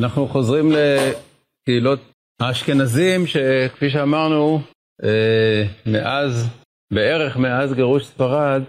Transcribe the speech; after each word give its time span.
אנחנו 0.00 0.28
חוזרים 0.28 0.68
לקהילות 0.72 2.00
האשכנזים, 2.40 3.26
שכפי 3.26 3.90
שאמרנו, 3.90 4.60
אה, 5.04 5.62
מאז, 5.86 6.48
בערך 6.92 7.36
מאז 7.36 7.72
גירוש 7.74 8.06
ספרד, 8.06 8.62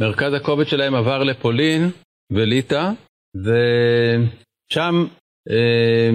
מרכז 0.00 0.32
הכובד 0.32 0.66
שלהם 0.66 0.94
עבר 0.94 1.22
לפולין 1.22 1.90
וליטא, 2.32 2.90
ושם 3.36 5.06
אה, 5.50 6.10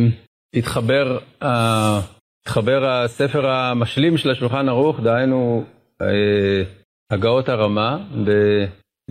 התחבר, 0.55 1.19
התחבר 1.41 2.85
הספר 2.85 3.49
המשלים 3.49 4.17
של 4.17 4.31
השולחן 4.31 4.69
ערוך, 4.69 4.99
דהיינו 4.99 5.63
אה, 6.01 6.63
הגאות 7.11 7.49
הרמה 7.49 7.97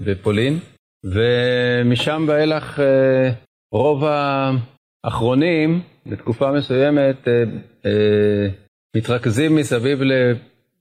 בפולין, 0.01 0.59
ומשם 1.05 2.25
ואילך 2.29 2.81
רוב 3.73 4.05
האחרונים 5.05 5.81
בתקופה 6.07 6.53
מסוימת 6.53 7.29
אה, 7.29 7.43
אה, 7.87 8.49
מתרכזים 8.97 9.57
מסביב 9.57 10.01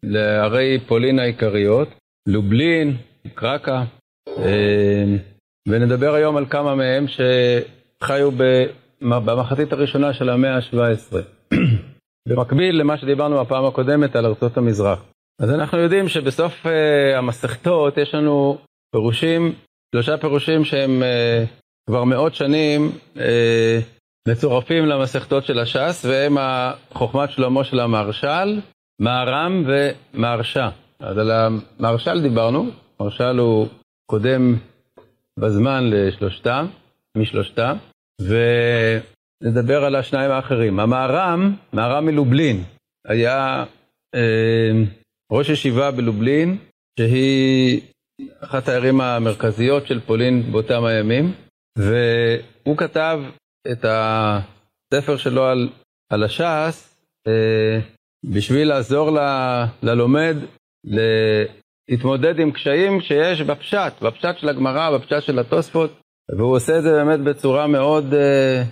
לערי 0.03 0.79
פולין 0.87 1.19
העיקריות, 1.19 1.87
לובלין, 2.27 2.97
קרקה, 3.35 3.83
אה, 4.37 5.03
ונדבר 5.67 6.13
היום 6.13 6.37
על 6.37 6.45
כמה 6.45 6.75
מהם 6.75 7.05
שחיו 7.07 8.31
במחצית 9.01 9.73
הראשונה 9.73 10.13
של 10.13 10.29
המאה 10.29 10.55
ה-17. 10.55 11.15
במקביל 12.29 12.79
למה 12.79 12.97
שדיברנו 12.97 13.39
בפעם 13.45 13.65
הקודמת 13.65 14.15
על 14.15 14.25
ארצות 14.25 14.57
המזרח. 14.57 15.05
אז 15.41 15.51
אנחנו 15.51 15.77
יודעים 15.77 16.07
שבסוף 16.07 16.65
המסכתות 17.17 17.97
יש 17.97 18.15
לנו 18.15 18.57
פירושים, 18.91 19.53
שלושה 19.95 20.17
פירושים 20.17 20.65
שהם 20.65 21.03
כבר 21.87 22.03
מאות 22.03 22.35
שנים 22.35 22.91
אה, 23.17 23.79
מצורפים 24.27 24.85
למסכתות 24.85 25.45
של 25.45 25.59
הש"ס, 25.59 26.05
והם 26.05 26.37
חוכמת 26.93 27.31
שלמה 27.31 27.63
של 27.63 27.79
המהרש"ל, 27.79 28.59
מהר"ם 28.99 29.63
ומהרש"א. 29.67 30.69
אז 30.99 31.17
על 31.17 31.31
המהרש"ל 31.31 32.21
דיברנו, 32.21 32.69
מהרש"ל 32.99 33.37
הוא 33.37 33.67
קודם 34.11 34.55
בזמן 35.39 35.89
לשלושתם, 35.89 36.65
משלושתם, 37.17 37.77
ונדבר 38.21 39.85
על 39.85 39.95
השניים 39.95 40.31
האחרים. 40.31 40.79
המהר"ם, 40.79 41.55
מהר"ם 41.73 42.05
מלובלין, 42.05 42.63
היה 43.07 43.65
אה, 44.15 44.71
ראש 45.31 45.49
ישיבה 45.49 45.91
בלובלין, 45.91 46.57
שהיא 46.99 47.81
אחת 48.39 48.67
הערים 48.67 49.01
המרכזיות 49.01 49.87
של 49.87 49.99
פולין 49.99 50.51
באותם 50.51 50.83
הימים. 50.85 51.33
והוא 51.77 52.77
כתב 52.77 53.19
את 53.71 53.85
הספר 53.85 55.17
שלו 55.17 55.45
על, 55.45 55.69
על 56.09 56.23
הש"ס 56.23 56.97
אה, 57.27 57.79
בשביל 58.23 58.67
לעזור 58.67 59.11
ל, 59.11 59.19
ללומד 59.83 60.35
להתמודד 61.89 62.39
עם 62.39 62.51
קשיים 62.51 63.01
שיש 63.01 63.41
בפשט, 63.41 64.01
בפשט 64.01 64.37
של 64.37 64.49
הגמרא, 64.49 64.97
בפשט 64.97 65.21
של 65.21 65.39
התוספות, 65.39 65.99
והוא 66.37 66.55
עושה 66.55 66.77
את 66.77 66.83
זה 66.83 66.91
באמת 66.91 67.19
בצורה 67.19 67.67
מאוד 67.67 68.13
אה, 68.13 68.63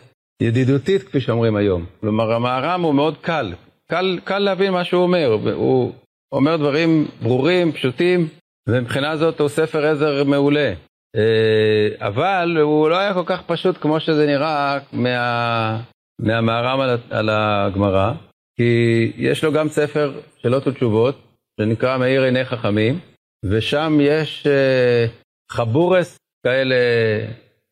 ידידותית, 0.42 1.04
כפי 1.04 1.20
שאומרים 1.20 1.56
היום. 1.56 1.86
כלומר, 2.02 2.32
המהר"ם 2.34 2.82
הוא 2.82 2.94
מאוד 2.94 3.18
קל, 3.18 3.54
קל, 3.90 4.20
קל 4.24 4.40
להבין 4.40 4.74
מה 4.74 4.84
שהוא 4.84 5.04
אומר, 5.04 5.38
הוא 5.54 5.94
אומר 6.32 6.58
דברים 6.58 7.08
ברורים, 7.22 7.72
פשוטים, 7.72 8.28
ומבחינה 8.70 9.18
זאת 9.18 9.40
הוא 9.40 9.50
ספר 9.50 9.86
עזר 9.86 10.24
מעולה. 10.24 10.74
אה, 11.16 12.08
אבל 12.08 12.58
הוא 12.62 12.90
לא 12.90 12.98
היה 12.98 13.14
כל 13.14 13.24
כך 13.26 13.42
פשוט 13.42 13.78
כמו 13.82 14.00
שזה 14.00 14.26
נראה 14.26 14.80
מה, 14.92 15.82
מהמהר"ם 16.22 16.80
על, 16.80 16.98
על 17.10 17.30
הגמרא, 17.30 18.12
כי 18.58 19.12
יש 19.18 19.44
לו 19.44 19.52
גם 19.52 19.70
ספר 19.70 20.20
שאלות 20.38 20.68
ותשובות, 20.68 21.22
שנקרא 21.60 21.98
מאיר 21.98 22.24
עיני 22.24 22.46
חכמים, 22.46 23.00
ושם 23.46 23.98
יש 24.02 24.48
אה, 24.48 25.06
חבורס 25.52 26.18
כאלה 26.46 26.76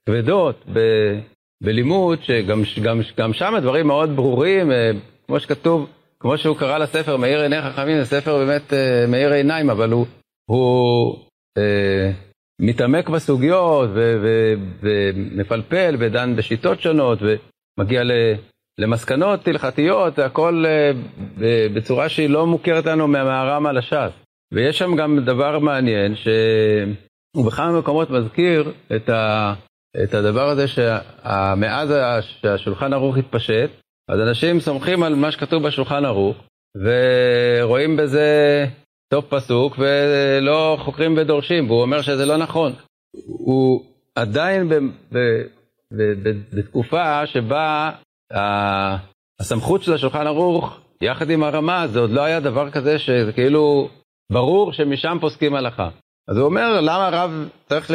כבדות 0.06 0.66
ב, 0.74 0.80
בלימוד, 1.64 2.24
שגם 2.24 2.62
גם, 2.84 3.02
גם 3.18 3.34
שם 3.34 3.56
הדברים 3.56 3.88
מאוד 3.88 4.16
ברורים, 4.16 4.72
אה, 4.72 4.92
כמו 5.28 5.40
שכתוב, 5.40 5.90
כמו 6.20 6.38
שהוא 6.38 6.58
קרא 6.58 6.78
לספר 6.78 7.18
מאיר 7.18 7.42
עיני 7.42 7.62
חכמים, 7.62 8.04
זה 8.04 8.06
ספר 8.06 8.38
באמת 8.38 8.74
מאיר 9.08 9.32
עיניים, 9.32 9.70
אבל 9.70 9.92
הוא, 9.92 10.06
הוא 10.50 11.18
מתעמק 12.62 13.10
בסוגיות 13.10 13.90
ומפלפל 14.82 15.96
ודן 16.00 16.36
בשיטות 16.36 16.82
שונות 16.82 17.20
ומגיע 17.22 18.02
למסקנות 18.80 19.48
הלכתיות, 19.48 20.20
הכל 20.20 20.64
אה, 20.68 20.92
בצורה 21.74 22.10
שהיא 22.10 22.30
לא 22.30 22.46
מוכרת 22.48 22.86
לנו 22.86 23.08
מהמערם 23.08 23.66
על 23.66 23.78
הש"ס. 23.78 24.12
ויש 24.54 24.78
שם 24.78 24.96
גם 24.96 25.20
דבר 25.26 25.60
מעניין, 25.60 26.16
שהוא 26.16 27.46
בכמה 27.46 27.80
מקומות 27.80 28.10
מזכיר 28.10 28.72
את, 28.96 29.10
ה, 29.10 29.54
את 30.04 30.14
הדבר 30.14 30.50
הזה 30.50 30.68
שמאז 30.68 31.94
שהשולחן 32.22 32.94
ערוך 32.94 33.18
התפשט, 33.18 33.70
אז 34.10 34.20
אנשים 34.20 34.60
סומכים 34.60 35.04
על 35.04 35.16
מה 35.16 35.32
שכתוב 35.32 35.68
בשולחן 35.68 36.06
ערוך, 36.06 36.38
ורואים 36.78 37.98
בזה 37.98 38.66
סוף 39.14 39.26
פסוק 39.30 39.76
ולא 39.80 40.78
חוקרים 40.80 41.18
ודורשים, 41.18 41.70
והוא 41.70 41.82
אומר 41.82 42.02
שזה 42.02 42.26
לא 42.26 42.38
נכון. 42.38 42.74
הוא 43.28 43.86
עדיין 44.16 44.70
ב, 44.70 44.74
ב, 45.12 45.18
ב, 45.94 46.30
ב, 46.30 46.30
בתקופה 46.54 47.26
שבה 47.26 47.92
הסמכות 49.40 49.84
של 49.84 49.94
השולחן 49.94 50.28
ערוך 50.28 50.80
יחד 51.02 51.30
עם 51.30 51.44
הרמה, 51.44 51.88
זה 51.88 52.00
עוד 52.00 52.10
לא 52.10 52.22
היה 52.22 52.40
דבר 52.40 52.72
כזה 52.72 53.00
שזה 53.00 53.34
כאילו 53.34 53.90
ברור 54.32 54.74
שמשם 54.74 55.18
פוסקים 55.22 55.56
הלכה. 55.56 55.90
אז 56.28 56.38
הוא 56.38 56.46
אומר, 56.46 56.82
למה 56.82 57.08
הרב 57.08 57.50
צריך 57.66 57.92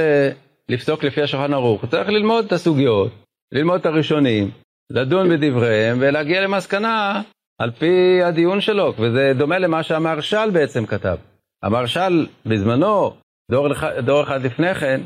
לפסוק 0.69 1.05
לפי 1.05 1.23
השולחן 1.23 1.53
ערוך? 1.53 1.83
הוא 1.83 1.91
צריך 1.91 2.09
ללמוד 2.09 2.45
את 2.45 2.53
הסוגיות, 2.53 3.13
ללמוד 3.53 3.81
את 3.81 3.87
הראשונים, 3.87 4.51
לדון 4.91 5.29
בדבריהם 5.29 5.99
ולהגיע 6.01 6.41
למסקנה 6.41 7.23
על 7.63 7.71
פי 7.71 8.23
הדיון 8.25 8.61
שלו, 8.61 8.95
וזה 8.99 9.33
דומה 9.37 9.59
למה 9.59 9.83
שהמהרש"ל 9.83 10.51
בעצם 10.53 10.87
כתב. 10.87 11.17
המהרש"ל 11.63 12.27
בזמנו, 12.47 13.13
דור, 13.51 13.69
דור 14.01 14.23
אחד 14.23 14.43
לפני 14.43 14.75
כן, 14.75 15.01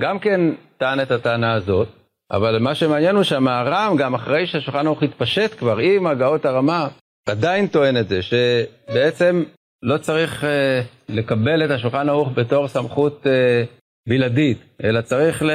גם 0.00 0.18
כן 0.18 0.40
טען 0.78 1.00
את 1.00 1.10
הטענה 1.10 1.52
הזאת, 1.52 1.88
אבל 2.30 2.58
מה 2.58 2.74
שמעניין 2.74 3.16
הוא 3.16 3.24
שהמהר"ם, 3.24 3.96
גם 3.98 4.14
אחרי 4.14 4.46
שהשולחן 4.46 4.86
ערוך 4.86 5.02
התפשט 5.02 5.58
כבר 5.58 5.78
עם 5.78 6.06
הגאות 6.06 6.44
הרמה, 6.44 6.88
עדיין 7.28 7.66
טוען 7.66 7.96
את 7.96 8.08
זה, 8.08 8.20
שבעצם 8.22 9.44
לא 9.82 9.98
צריך 9.98 10.44
אה, 10.44 10.82
לקבל 11.08 11.64
את 11.64 11.70
השולחן 11.70 12.08
ערוך 12.08 12.28
בתור 12.34 12.68
סמכות 12.68 13.26
אה, 13.26 13.64
בלעדית, 14.08 14.58
אלא 14.84 15.00
צריך 15.00 15.42
ל... 15.42 15.50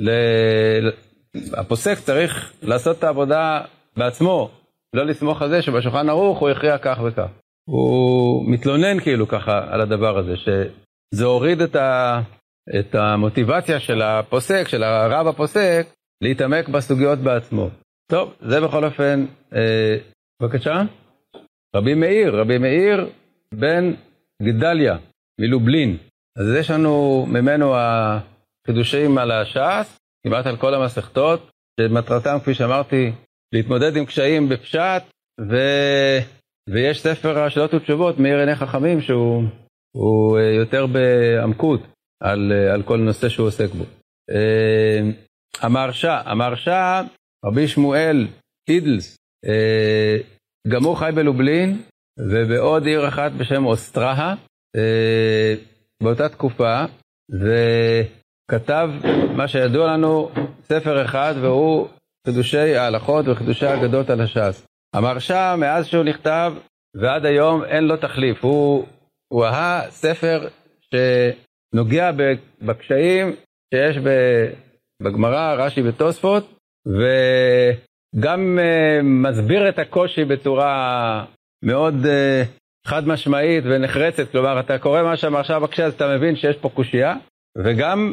ל... 0.00 0.10
הפוסק 1.52 1.98
צריך 1.98 2.52
לעשות 2.62 2.98
את 2.98 3.04
העבודה 3.04 3.60
בעצמו, 3.96 4.50
לא 4.96 5.06
לסמוך 5.06 5.42
על 5.42 5.48
זה 5.48 5.62
שבשולחן 5.62 6.08
ערוך 6.08 6.38
הוא 6.38 6.48
הכריע 6.48 6.78
כך 6.78 7.00
וכך. 7.04 7.28
הוא 7.68 8.50
מתלונן 8.50 9.00
כאילו 9.00 9.28
ככה 9.28 9.66
על 9.68 9.80
הדבר 9.80 10.18
הזה, 10.18 10.36
שזה 10.36 11.24
הוריד 11.24 11.60
את, 11.60 11.76
ה, 11.76 12.20
את 12.80 12.94
המוטיבציה 12.94 13.80
של 13.80 14.02
הפוסק, 14.02 14.68
של 14.68 14.82
הרב 14.82 15.26
הפוסק, 15.26 15.86
להתעמק 16.22 16.68
בסוגיות 16.68 17.18
בעצמו. 17.18 17.70
טוב, 18.10 18.34
זה 18.40 18.60
בכל 18.60 18.84
אופן, 18.84 19.26
אה, 19.54 19.96
בבקשה. 20.42 20.82
רבי 21.76 21.94
מאיר, 21.94 22.40
רבי 22.40 22.58
מאיר 22.58 23.10
בן 23.54 23.94
גדליה 24.42 24.96
מלובלין. 25.40 25.96
אז 26.38 26.54
יש 26.54 26.70
לנו 26.70 27.26
ממנו 27.28 27.74
החידושים 27.76 29.18
על 29.18 29.30
הש"ס, 29.30 29.98
כמעט 30.26 30.46
על 30.46 30.56
כל 30.56 30.74
המסכתות, 30.74 31.50
שמטרתם, 31.80 32.38
כפי 32.40 32.54
שאמרתי, 32.54 33.12
להתמודד 33.52 33.96
עם 33.96 34.04
קשיים 34.04 34.48
בפשט, 34.48 35.02
ו... 35.40 35.56
ויש 36.70 37.02
ספר 37.02 37.38
השאלות 37.38 37.74
ותשובות 37.74 38.18
מאיר 38.18 38.38
עיני 38.38 38.54
חכמים 38.54 39.00
שהוא 39.00 40.38
אה, 40.38 40.52
יותר 40.52 40.86
בעמקות 40.86 41.80
על, 42.22 42.52
אה, 42.52 42.74
על 42.74 42.82
כל 42.82 42.98
נושא 42.98 43.28
שהוא 43.28 43.46
עוסק 43.46 43.70
בו. 43.70 43.84
אה, 44.30 45.10
המהרש"א, 45.60 46.22
המהרש"א, 46.24 47.02
רבי 47.44 47.68
שמואל 47.68 48.26
אידלס, 48.68 49.16
גם 50.68 50.84
הוא 50.84 50.96
חי 50.96 51.10
בלובלין 51.14 51.82
ובעוד 52.18 52.86
עיר 52.86 53.08
אחת 53.08 53.32
בשם 53.32 53.66
אוסטרה, 53.66 54.34
באותה 56.02 56.28
תקופה, 56.28 56.84
וכתב 58.50 58.90
מה 59.36 59.48
שידוע 59.48 59.92
לנו, 59.92 60.30
ספר 60.62 61.04
אחד, 61.04 61.34
והוא 61.40 61.88
חידושי 62.26 62.76
ההלכות 62.76 63.28
וחידושי 63.28 63.66
האגדות 63.66 64.10
על 64.10 64.20
הש"ס. 64.20 64.66
המרשה, 64.94 65.54
מאז 65.58 65.86
שהוא 65.86 66.04
נכתב 66.04 66.52
ועד 66.96 67.26
היום 67.26 67.64
אין 67.64 67.84
לו 67.84 67.96
תחליף. 67.96 68.44
הוא, 68.44 68.86
הוא 69.32 69.44
הספר 69.46 70.48
שנוגע 70.80 72.10
בקשיים 72.62 73.36
שיש 73.74 73.96
בגמרא, 75.02 75.54
רש"י 75.54 75.82
ותוספות, 75.88 76.58
וגם 76.86 78.58
uh, 78.58 79.02
מסביר 79.02 79.68
את 79.68 79.78
הקושי 79.78 80.24
בצורה 80.24 81.24
מאוד 81.64 81.94
uh, 81.94 82.86
חד 82.86 83.08
משמעית 83.08 83.64
ונחרצת, 83.64 84.30
כלומר 84.32 84.60
אתה 84.60 84.78
קורא 84.78 85.02
מה 85.02 85.12
עכשיו 85.40 85.60
בבקשה 85.60 85.84
אז 85.84 85.94
אתה 85.94 86.16
מבין 86.16 86.36
שיש 86.36 86.56
פה 86.56 86.68
קושייה, 86.68 87.14
וגם 87.58 88.12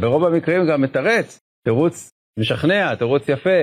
ברוב 0.00 0.24
המקרים 0.24 0.66
גם 0.66 0.82
מתרץ, 0.82 1.38
תירוץ 1.64 2.10
משכנע, 2.38 2.94
תירוץ 2.94 3.28
יפה, 3.28 3.60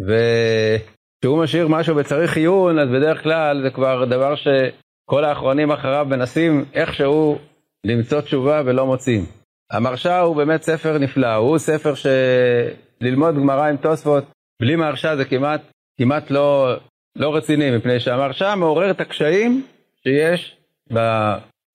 וכשהוא 0.00 1.42
משאיר 1.42 1.68
משהו 1.68 1.94
בצריך 1.94 2.36
עיון 2.36 2.78
אז 2.78 2.88
בדרך 2.88 3.22
כלל 3.22 3.62
זה 3.62 3.70
כבר 3.70 4.04
דבר 4.04 4.34
שכל 4.36 5.24
האחרונים 5.24 5.70
אחריו 5.70 6.06
מנסים 6.10 6.64
איכשהו 6.74 7.38
למצוא 7.86 8.20
תשובה 8.20 8.62
ולא 8.64 8.86
מוצאים. 8.86 9.26
המרשה 9.70 10.20
הוא 10.20 10.36
באמת 10.36 10.62
ספר 10.62 10.98
נפלא, 10.98 11.34
הוא 11.34 11.58
ספר 11.58 11.92
שללמוד 11.94 13.34
גמרא 13.34 13.68
עם 13.68 13.76
תוספות 13.76 14.24
בלי 14.60 14.76
מרשה 14.76 15.16
זה 15.16 15.24
כמעט, 15.24 15.60
כמעט 16.00 16.30
לא, 16.30 16.76
לא 17.16 17.36
רציני, 17.36 17.76
מפני 17.76 18.00
שהמרשה 18.00 18.54
מעורר 18.54 18.90
את 18.90 19.00
הקשיים 19.00 19.66
שיש 20.02 20.56
ב, 20.92 20.98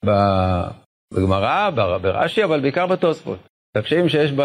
ב, 0.06 0.12
בגמרא, 1.14 1.70
ברש"י, 2.02 2.44
אבל 2.44 2.60
בעיקר 2.60 2.88
בתוספות. 2.88 3.40
את 3.72 3.78
הקשיים 3.78 4.10
שיש 4.10 4.32
ב, 4.32 4.42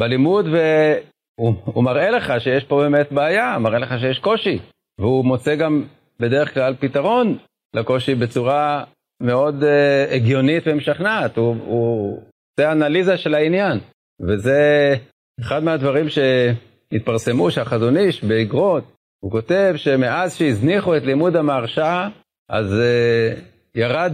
בלימוד, 0.00 0.46
והוא 0.46 1.84
מראה 1.84 2.10
לך 2.10 2.32
שיש 2.38 2.64
פה 2.64 2.76
באמת 2.82 3.12
בעיה, 3.12 3.58
מראה 3.58 3.78
לך 3.78 3.94
שיש 4.00 4.18
קושי, 4.18 4.58
והוא 5.00 5.24
מוצא 5.24 5.54
גם 5.54 5.84
בדרך 6.20 6.54
כלל 6.54 6.74
פתרון 6.80 7.38
לקושי 7.74 8.14
בצורה 8.14 8.84
מאוד 9.22 9.62
uh, 9.62 10.14
הגיונית 10.14 10.62
ומשכנעת, 10.66 11.36
הוא, 11.36 11.56
הוא 11.66 12.22
עושה 12.60 12.72
אנליזה 12.72 13.16
של 13.16 13.34
העניין, 13.34 13.78
וזה 14.20 14.94
אחד 15.40 15.62
מהדברים 15.64 16.06
שהתפרסמו, 16.08 17.50
שהחזון 17.50 17.96
איש 17.96 18.24
באגרות, 18.24 18.84
הוא 19.24 19.30
כותב 19.30 19.74
שמאז 19.76 20.36
שהזניחו 20.36 20.96
את 20.96 21.02
לימוד 21.02 21.36
המהרשעה, 21.36 22.08
אז 22.50 22.72
uh, 22.72 23.40
ירד, 23.74 24.12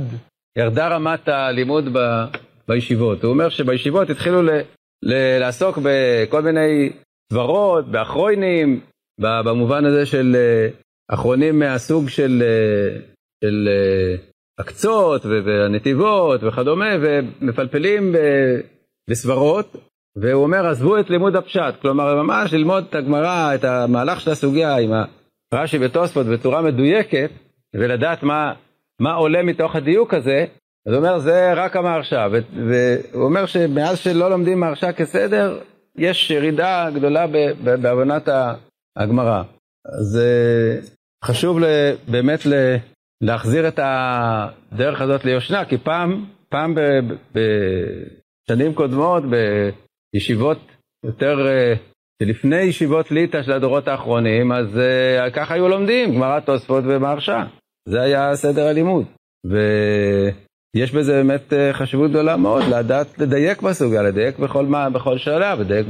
ירדה 0.59 0.89
רמת 0.89 1.29
הלימוד 1.29 1.85
ב, 1.93 2.25
בישיבות. 2.69 3.23
הוא 3.23 3.33
אומר 3.33 3.49
שבישיבות 3.49 4.11
התחילו 4.11 4.43
ל, 5.05 5.39
לעסוק 5.39 5.79
בכל 5.83 6.43
מיני 6.43 6.91
סברות, 7.33 7.89
באחרונים, 7.89 8.81
במובן 9.21 9.85
הזה 9.85 10.07
של 10.07 10.37
uh, 10.37 11.15
אחרונים 11.15 11.59
מהסוג 11.59 12.09
של, 12.09 12.43
uh, 12.43 13.03
של 13.45 13.69
uh, 13.69 14.61
הקצות 14.61 15.27
והנתיבות 15.27 16.41
וכדומה, 16.43 16.91
ומפלפלים 17.01 18.15
בסברות, 19.11 19.77
והוא 20.17 20.43
אומר, 20.43 20.67
עזבו 20.67 21.01
את 21.01 21.11
לימוד 21.11 21.37
הפשט, 21.37 21.81
כלומר, 21.83 22.23
ממש 22.23 22.53
ללמוד 22.53 22.85
את 22.91 22.95
הגמרא, 22.95 23.55
את 23.55 23.65
המהלך 23.65 24.21
של 24.21 24.31
הסוגיה 24.31 24.77
עם 24.77 24.91
רש"י 25.55 25.79
ותוספות 25.81 26.27
בצורה 26.27 26.63
מדויקת, 26.63 27.31
ולדעת 27.75 28.23
מה, 28.23 28.53
מה 29.01 29.15
עולה 29.15 29.43
מתוך 29.43 29.77
הדיוק 29.77 30.15
הזה, 30.15 30.47
אז 30.87 30.93
הוא 30.93 30.97
אומר, 30.97 31.19
זה 31.19 31.53
רק 31.53 31.77
המהרש"א, 31.77 32.29
והוא 32.69 33.25
אומר 33.25 33.47
שמאז 33.47 33.99
שלא 33.99 34.31
לומדים 34.31 34.61
מהרש"א 34.61 34.93
כסדר, 34.93 35.61
יש 35.97 36.31
ירידה 36.31 36.89
גדולה 36.95 37.27
בהבנת 37.83 38.29
הגמרא. 38.97 39.43
אז 39.85 40.19
אה, 40.19 40.81
חשוב 41.25 41.59
באמת 42.09 42.41
להחזיר 43.21 43.69
את 43.69 43.81
הדרך 43.83 45.01
הזאת 45.01 45.25
ליושנה, 45.25 45.65
כי 45.65 45.79
פעם, 45.79 46.25
פעם 46.49 46.75
בשנים 47.31 48.75
קודמות, 48.75 49.23
בישיבות 50.15 50.59
יותר, 51.05 51.47
אה, 51.47 51.75
לפני 52.23 52.61
ישיבות 52.61 53.11
ליטא 53.11 53.43
של 53.43 53.53
הדורות 53.53 53.89
האחרונים, 53.89 54.53
אז 54.53 54.67
uh, 54.77 55.31
ככה 55.31 55.55
היו 55.55 55.69
לומדים, 55.69 56.15
גמרא 56.15 56.41
תוספות 56.41 56.85
ומהרש"א. 56.87 57.45
זה 57.89 58.03
היה 58.03 58.37
סדר 58.37 58.67
הלימוד. 58.67 59.05
ויש 60.75 60.93
בזה 60.93 61.13
באמת 61.13 61.53
אה, 61.53 61.73
חשיבות 61.73 62.11
גדולה 62.11 62.37
מאוד, 62.37 62.63
לדעת 62.79 63.19
לדייק 63.19 63.63
בסוגיה, 63.63 64.03
לדייק 64.03 64.39
בכל, 64.39 64.67
מה, 64.67 64.91
בכל 64.91 65.19
שאלה, 65.19 65.55
לדייק 65.55 65.87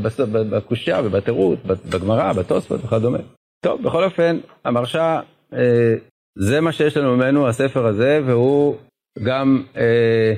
בקושייה 0.50 1.00
ובתירוץ, 1.04 1.58
בגמרא, 1.64 2.32
בתוספות 2.32 2.84
וכדומה. 2.84 3.18
טוב, 3.64 3.82
בכל 3.82 4.04
אופן, 4.04 4.38
המרשה 4.64 5.20
אה, 5.52 5.94
זה 6.38 6.60
מה 6.60 6.72
שיש 6.72 6.96
לנו 6.96 7.16
ממנו, 7.16 7.48
הספר 7.48 7.86
הזה, 7.86 8.20
והוא 8.26 8.76
גם 9.22 9.62
אה, 9.76 10.34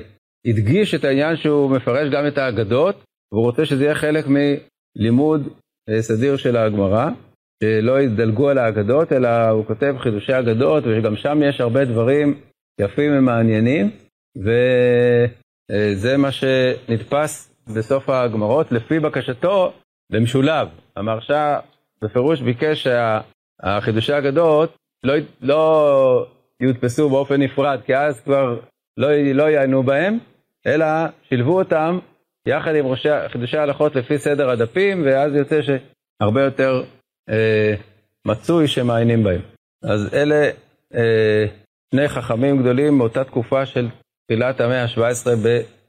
הדגיש 0.47 0.95
את 0.95 1.03
העניין 1.03 1.35
שהוא 1.35 1.71
מפרש 1.71 2.09
גם 2.13 2.27
את 2.27 2.37
האגדות, 2.37 3.03
והוא 3.31 3.45
רוצה 3.45 3.65
שזה 3.65 3.83
יהיה 3.83 3.95
חלק 3.95 4.25
מלימוד 4.27 5.49
אה, 5.89 6.01
סדיר 6.01 6.37
של 6.37 6.57
הגמרא, 6.57 7.09
שלא 7.63 8.01
ידלגו 8.01 8.49
על 8.49 8.57
האגדות, 8.57 9.13
אלא 9.13 9.49
הוא 9.49 9.65
כותב 9.65 9.95
חידושי 9.99 10.39
אגדות, 10.39 10.83
וגם 10.87 11.15
שם 11.15 11.39
יש 11.43 11.61
הרבה 11.61 11.85
דברים 11.85 12.41
יפים 12.81 13.11
ומעניינים, 13.17 13.89
וזה 14.39 16.17
מה 16.17 16.31
שנתפס 16.31 17.53
בסוף 17.75 18.09
הגמרות, 18.09 18.71
לפי 18.71 18.99
בקשתו, 18.99 19.73
במשולב. 20.11 20.67
המרשה 20.95 21.59
בפירוש 22.01 22.41
ביקש 22.41 22.87
שהחידושי 22.87 24.17
אגדות 24.17 24.75
לא, 25.03 25.13
לא 25.41 26.27
יודפסו 26.61 27.09
באופן 27.09 27.41
נפרד, 27.41 27.79
כי 27.85 27.95
אז 27.95 28.21
כבר 28.21 28.59
לא, 28.97 29.07
לא 29.33 29.43
יענו 29.43 29.83
בהם, 29.83 30.17
אלא 30.67 30.85
שילבו 31.29 31.59
אותם 31.59 31.99
יחד 32.47 32.75
עם 32.75 32.85
ראשי, 32.85 33.09
חידושי 33.27 33.57
ההלכות 33.57 33.95
לפי 33.95 34.17
סדר 34.17 34.49
הדפים, 34.49 35.03
ואז 35.05 35.35
יוצא 35.35 35.59
שהרבה 35.61 36.41
יותר 36.41 36.83
אה, 37.29 37.75
מצוי 38.27 38.67
שמעיינים 38.67 39.23
בהם. 39.23 39.41
אז 39.83 40.13
אלה 40.13 40.49
אה, 40.95 41.45
שני 41.91 42.07
חכמים 42.07 42.61
גדולים 42.61 42.97
מאותה 42.97 43.23
תקופה 43.23 43.65
של 43.65 43.87
תחילת 44.27 44.59
המאה 44.59 44.83
ה-17 44.83 45.27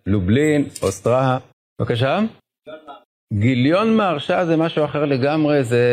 בלובלין, 0.07 0.65
אוסטרה. 0.83 1.39
בבקשה? 1.81 2.21
גיליון 3.33 3.97
מהרשע 3.97 4.45
זה 4.45 4.57
משהו 4.57 4.85
אחר 4.85 5.05
לגמרי, 5.05 5.65
זה 5.65 5.85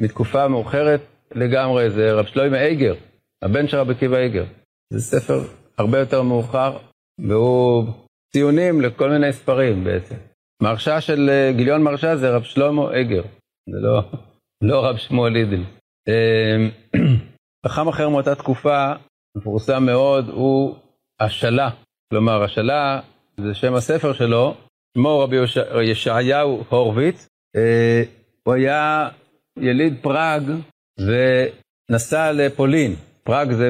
מתקופה 0.00 0.48
מאוחרת 0.48 1.00
לגמרי, 1.34 1.90
זה 1.90 2.12
רב 2.12 2.26
שלוימה 2.26 2.56
אייגר, 2.56 2.94
הבן 3.42 3.68
של 3.68 3.76
רבי 3.76 3.92
עקיבא 3.92 4.16
אייגר. 4.16 4.44
זה 4.92 5.00
ספר 5.00 5.40
הרבה 5.78 5.98
יותר 5.98 6.22
מאוחר, 6.22 6.78
והוא 7.18 7.84
ציונים 8.32 8.80
לכל 8.80 9.10
מיני 9.10 9.32
ספרים 9.32 9.84
בעצם. 9.84 10.14
מרשה 10.62 11.00
של 11.00 11.30
אה, 11.30 11.52
גיליון 11.56 11.82
מרשה 11.82 12.16
זה 12.16 12.30
רב 12.36 12.42
שלמה 12.42 12.92
אייגר, 12.94 13.22
זה 13.70 13.78
לא, 13.80 14.02
לא 14.70 14.86
רב 14.86 14.96
שמואל 14.96 15.32
לידל. 15.32 15.64
אמ, 16.08 16.70
חכם 17.66 17.88
אחר 17.88 18.08
מאותה 18.08 18.34
תקופה, 18.34 18.92
מפורסם 19.36 19.86
מאוד, 19.86 20.28
הוא 20.28 20.76
השלה. 21.20 21.70
כלומר, 22.12 22.42
השלה 22.42 23.00
זה 23.36 23.54
שם 23.54 23.74
הספר 23.74 24.12
שלו, 24.12 24.54
שמו 24.94 25.18
רבי 25.18 25.36
ישעיהו 25.82 26.64
הורוביץ. 26.68 27.28
אה, 27.56 28.02
הוא 28.42 28.54
היה 28.54 29.08
יליד 29.58 29.94
פראג 30.02 30.42
ונסע 31.00 32.32
לפולין. 32.32 32.94
פראג 33.24 33.52
זה 33.52 33.68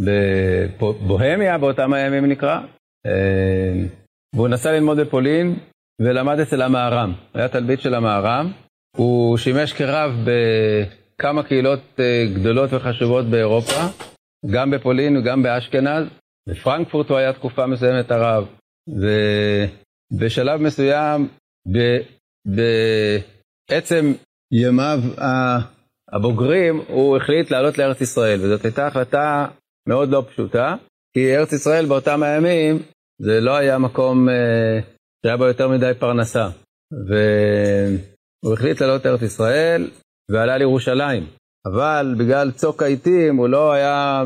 בבוהמיה 0.00 1.58
באותם 1.58 1.92
הימים 1.92 2.26
נקרא. 2.26 2.60
אה, 3.06 3.82
והוא 4.34 4.48
נסע 4.48 4.72
ללמוד 4.72 5.00
בפולין 5.00 5.58
ולמד 6.00 6.40
אצל 6.40 6.62
המהר"ם. 6.62 7.12
היה 7.34 7.48
תלמיד 7.48 7.80
של 7.80 7.94
המהר"ם. 7.94 8.50
הוא 8.96 9.36
שימש 9.36 9.72
כרב 9.72 10.12
בכמה 10.24 11.42
קהילות 11.42 11.80
אה, 12.00 12.26
גדולות 12.34 12.72
וחשובות 12.72 13.24
באירופה, 13.24 13.80
גם 14.50 14.70
בפולין 14.70 15.16
וגם 15.16 15.42
באשכנז. 15.42 16.06
בפרנקפורט 16.48 17.08
הוא 17.08 17.18
היה 17.18 17.32
תקופה 17.32 17.66
מסוימת 17.66 18.10
הרב. 18.10 18.46
ובשלב 20.12 20.60
מסוים, 20.60 21.28
בעצם 23.68 24.12
ימיו 24.52 24.98
הבוגרים, 26.12 26.80
הוא 26.88 27.16
החליט 27.16 27.50
לעלות 27.50 27.78
לארץ 27.78 28.00
ישראל, 28.00 28.40
וזאת 28.40 28.64
הייתה 28.64 28.86
החלטה 28.86 29.46
מאוד 29.88 30.08
לא 30.08 30.24
פשוטה, 30.28 30.76
כי 31.14 31.36
ארץ 31.36 31.52
ישראל 31.52 31.86
באותם 31.86 32.22
הימים 32.22 32.82
זה 33.22 33.40
לא 33.40 33.56
היה 33.56 33.78
מקום 33.78 34.28
אה, 34.28 34.80
שהיה 35.22 35.36
בו 35.36 35.44
יותר 35.44 35.68
מדי 35.68 35.92
פרנסה. 35.98 36.48
והוא 37.08 38.54
החליט 38.54 38.80
לעלות 38.80 39.04
לארץ 39.04 39.22
ישראל 39.22 39.90
ועלה 40.30 40.58
לירושלים. 40.58 41.26
אבל 41.66 42.14
בגלל 42.18 42.50
צוק 42.50 42.82
העיתים 42.82 43.36
הוא 43.36 43.48
לא 43.48 43.72
היה 43.72 44.22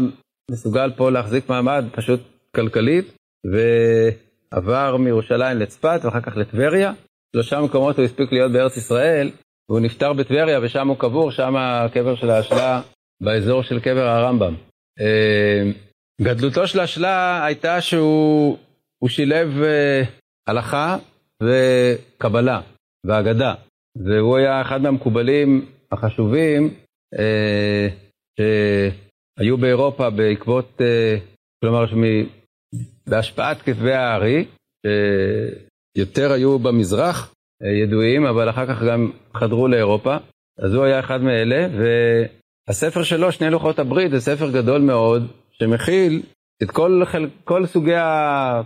מסוגל 0.50 0.93
פה 0.97 1.11
להחזיק 1.11 1.49
מעמד 1.49 1.85
פשוט 1.93 2.21
כלכלית, 2.57 3.05
ועבר 3.53 4.97
מירושלים 4.97 5.59
לצפת 5.59 6.00
ואחר 6.05 6.21
כך 6.21 6.37
לטבריה. 6.37 6.93
שלושה 7.33 7.61
מקומות 7.61 7.97
הוא 7.97 8.05
הספיק 8.05 8.33
להיות 8.33 8.53
בארץ 8.53 8.76
ישראל, 8.76 9.31
והוא 9.69 9.81
נפטר 9.81 10.12
בטבריה 10.12 10.61
ושם 10.62 10.88
הוא 10.88 10.97
קבור, 10.99 11.31
שם 11.31 11.57
הקבר 11.57 12.17
של 12.17 12.31
האשלה 12.31 12.83
באזור 13.23 13.62
של 13.62 13.81
קבר 13.81 14.07
הרמב"ם. 14.07 14.55
אה, 15.00 15.71
גדלותו 16.23 16.67
של 16.67 16.81
האשלה 16.81 17.45
הייתה 17.45 17.81
שהוא 17.81 18.59
שילב 19.09 19.62
אה, 19.62 20.03
הלכה 20.47 20.97
וקבלה 21.43 22.61
ואגדה. 23.07 23.55
והוא 23.97 24.37
היה 24.37 24.62
אחד 24.62 24.83
מהמקובלים 24.83 25.67
החשובים 25.93 26.75
אה, 27.19 27.88
שהיו 29.38 29.57
באירופה 29.57 30.11
בעקבות, 30.11 30.81
אה, 30.81 31.16
כלומר, 31.61 31.87
שמי, 31.87 32.26
בהשפעת 33.07 33.62
כתבי 33.62 33.93
הארי, 33.93 34.45
שיותר 35.97 36.33
היו 36.33 36.59
במזרח 36.59 37.35
אה, 37.62 37.69
ידועים, 37.69 38.26
אבל 38.26 38.50
אחר 38.50 38.66
כך 38.66 38.83
גם 38.83 39.11
חדרו 39.35 39.69
לאירופה. 39.69 40.16
אז 40.59 40.75
הוא 40.75 40.85
היה 40.85 41.00
אחד 41.00 41.23
מאלה, 41.23 41.69
והספר 42.69 43.02
שלו, 43.02 43.33
שני 43.33 43.50
לוחות 43.50 43.78
הברית, 43.78 44.11
זה 44.11 44.21
ספר 44.21 44.50
גדול 44.50 44.81
מאוד, 44.81 45.26
שמכיל 45.52 46.23
את 46.62 46.71
כל, 46.71 47.02
כל, 47.45 47.66
סוגי, 47.66 47.95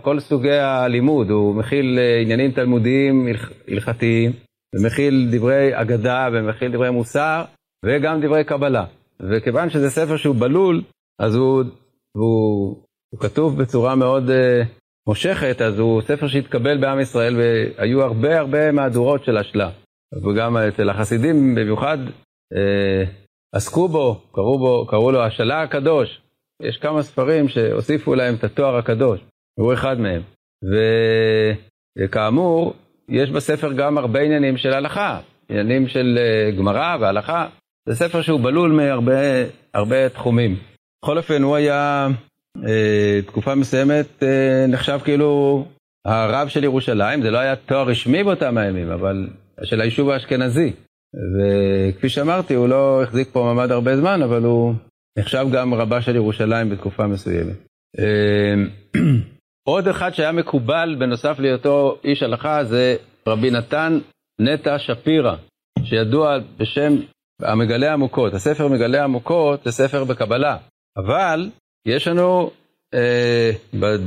כל 0.01 0.19
סוגי 0.19 0.51
הלימוד, 0.51 1.29
הוא 1.29 1.55
מכיל 1.55 1.99
אה, 1.99 2.21
עניינים 2.21 2.51
תלמודיים 2.51 3.27
הלכתיים, 3.67 4.31
ומכיל 4.75 5.27
דברי 5.31 5.81
אגדה, 5.81 6.27
ומכיל 6.33 6.71
דברי 6.71 6.89
מוסר, 6.89 7.43
וגם 7.85 8.21
דברי 8.21 8.43
קבלה. 8.43 8.85
וכיוון 9.29 9.69
שזה 9.69 9.89
ספר 9.89 10.17
שהוא 10.17 10.35
בלול, 10.35 10.81
אז 11.19 11.35
הוא, 11.35 11.63
הוא, 12.17 12.83
הוא 13.13 13.19
כתוב 13.19 13.61
בצורה 13.61 13.95
מאוד 13.95 14.29
uh, 14.29 14.33
מושכת, 15.07 15.61
אז 15.61 15.79
הוא 15.79 16.01
ספר 16.01 16.27
שהתקבל 16.27 16.77
בעם 16.77 16.99
ישראל, 16.99 17.35
והיו 17.37 18.01
הרבה 18.01 18.39
הרבה 18.39 18.71
מהדורות 18.71 19.25
של 19.25 19.37
השלה. 19.37 19.69
וגם 20.23 20.57
אצל 20.57 20.89
החסידים 20.89 21.55
במיוחד 21.55 21.97
uh, 22.07 23.09
עסקו 23.55 23.87
בו, 23.87 24.21
קראו, 24.31 24.59
בו, 24.59 24.87
קראו 24.87 25.11
לו 25.11 25.21
השלה 25.21 25.61
הקדוש. 25.61 26.21
יש 26.61 26.77
כמה 26.77 27.03
ספרים 27.03 27.47
שהוסיפו 27.47 28.15
להם 28.15 28.35
את 28.35 28.43
התואר 28.43 28.75
הקדוש, 28.75 29.19
הוא 29.59 29.73
אחד 29.73 29.99
מהם. 29.99 30.21
וכאמור, 31.97 32.73
יש 33.09 33.29
בספר 33.29 33.73
גם 33.73 33.97
הרבה 33.97 34.21
עניינים 34.21 34.57
של 34.57 34.73
הלכה, 34.73 35.19
עניינים 35.49 35.87
של 35.87 36.17
uh, 36.17 36.57
גמרא 36.57 36.97
והלכה. 37.01 37.47
זה 37.89 37.95
ספר 37.95 38.21
שהוא 38.21 38.39
בלול 38.39 38.71
מהרבה 38.71 40.09
תחומים. 40.09 40.55
בכל 41.03 41.17
אופן, 41.17 41.41
הוא 41.41 41.55
היה 41.55 42.07
אה, 42.67 43.19
תקופה 43.25 43.55
מסוימת 43.55 44.23
אה, 44.23 44.65
נחשב 44.67 44.99
כאילו 45.03 45.65
הרב 46.05 46.47
של 46.47 46.63
ירושלים, 46.63 47.21
זה 47.21 47.31
לא 47.31 47.37
היה 47.37 47.55
תואר 47.55 47.87
רשמי 47.87 48.23
באותם 48.23 48.57
הימים, 48.57 48.91
אבל 48.91 49.27
של 49.63 49.81
היישוב 49.81 50.09
האשכנזי. 50.09 50.73
וכפי 51.13 52.09
שאמרתי, 52.09 52.53
הוא 52.53 52.69
לא 52.69 53.03
החזיק 53.03 53.29
פה 53.31 53.43
מעמד 53.43 53.71
הרבה 53.71 53.97
זמן, 53.97 54.21
אבל 54.21 54.43
הוא 54.43 54.73
נחשב 55.19 55.45
גם 55.53 55.73
רבה 55.73 56.01
של 56.01 56.15
ירושלים 56.15 56.69
בתקופה 56.69 57.07
מסוימת. 57.07 57.55
אה, 57.99 58.53
עוד 59.69 59.87
אחד 59.87 60.13
שהיה 60.13 60.31
מקובל 60.31 60.95
בנוסף 60.99 61.39
להיותו 61.39 61.97
איש 62.03 62.23
הלכה 62.23 62.63
זה 62.63 62.95
רבי 63.27 63.51
נתן 63.51 63.99
נטע 64.41 64.79
שפירא, 64.79 65.35
שידוע 65.83 66.37
בשם 66.57 66.95
המגלה 67.41 67.93
עמוקות. 67.93 68.33
הספר 68.33 68.67
מגלה 68.67 69.03
עמוקות 69.03 69.63
זה 69.63 69.71
ספר 69.71 70.03
בקבלה, 70.03 70.57
אבל 70.97 71.49
יש 71.85 72.07
לנו 72.07 72.51
אה, 72.93 73.51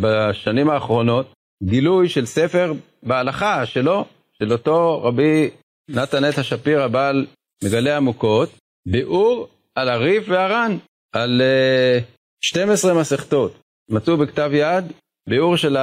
בשנים 0.01 0.71
האחרונות 0.71 1.33
גילוי 1.63 2.09
של 2.09 2.27
ספר 2.27 2.73
בהלכה 3.03 3.67
שלו, 3.67 4.05
של 4.33 4.53
אותו 4.53 5.03
רבי 5.03 5.51
נתן 5.89 6.25
נטע 6.25 6.43
שפירא, 6.43 6.87
בעל 6.87 7.27
מגלה 7.65 7.97
עמוקות, 7.97 8.49
ביאור 8.89 9.49
על 9.75 9.89
הריף 9.89 10.25
והר"ן, 10.29 10.77
על 11.13 11.43
אה, 11.43 11.99
12 12.41 13.01
מסכתות. 13.01 13.61
מצאו 13.91 14.17
בכתב 14.17 14.51
יד 14.53 14.85
ביאור 15.29 15.57
של 15.57 15.77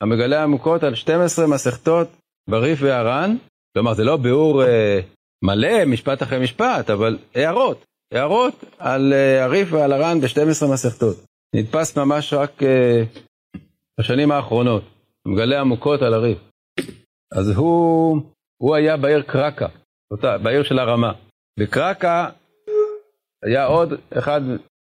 המגלה 0.00 0.42
עמוקות 0.42 0.82
על 0.82 0.94
12 0.94 1.46
מסכתות 1.46 2.08
בריף 2.50 2.78
והר"ן, 2.82 3.36
כלומר 3.74 3.94
זה 3.94 4.04
לא 4.04 4.16
ביאור 4.16 4.64
אה, 4.64 5.00
מלא, 5.44 5.84
משפט 5.84 6.22
אחרי 6.22 6.38
משפט, 6.38 6.90
אבל 6.90 7.18
הערות, 7.34 7.84
הערות 8.12 8.64
על 8.78 9.12
אה, 9.12 9.44
הריף 9.44 9.68
ועל 9.72 9.92
הר"ן 9.92 10.20
ב-12 10.20 10.72
מסכתות. 10.72 11.16
נתפס 11.54 11.98
ממש 11.98 12.32
רק 12.32 12.62
uh, 12.62 12.66
בשנים 14.00 14.32
האחרונות, 14.32 14.82
מגלה 15.26 15.60
עמוקות 15.60 16.02
על 16.02 16.14
הריף. 16.14 16.38
אז 17.32 17.48
הוא, 17.48 18.20
הוא 18.62 18.74
היה 18.74 18.96
בעיר 18.96 19.22
קרקה, 19.22 19.68
אותה, 20.10 20.38
בעיר 20.38 20.62
של 20.62 20.78
הרמה. 20.78 21.12
בקרקה 21.58 22.28
היה 23.44 23.66
עוד 23.66 23.92
אחד 24.18 24.40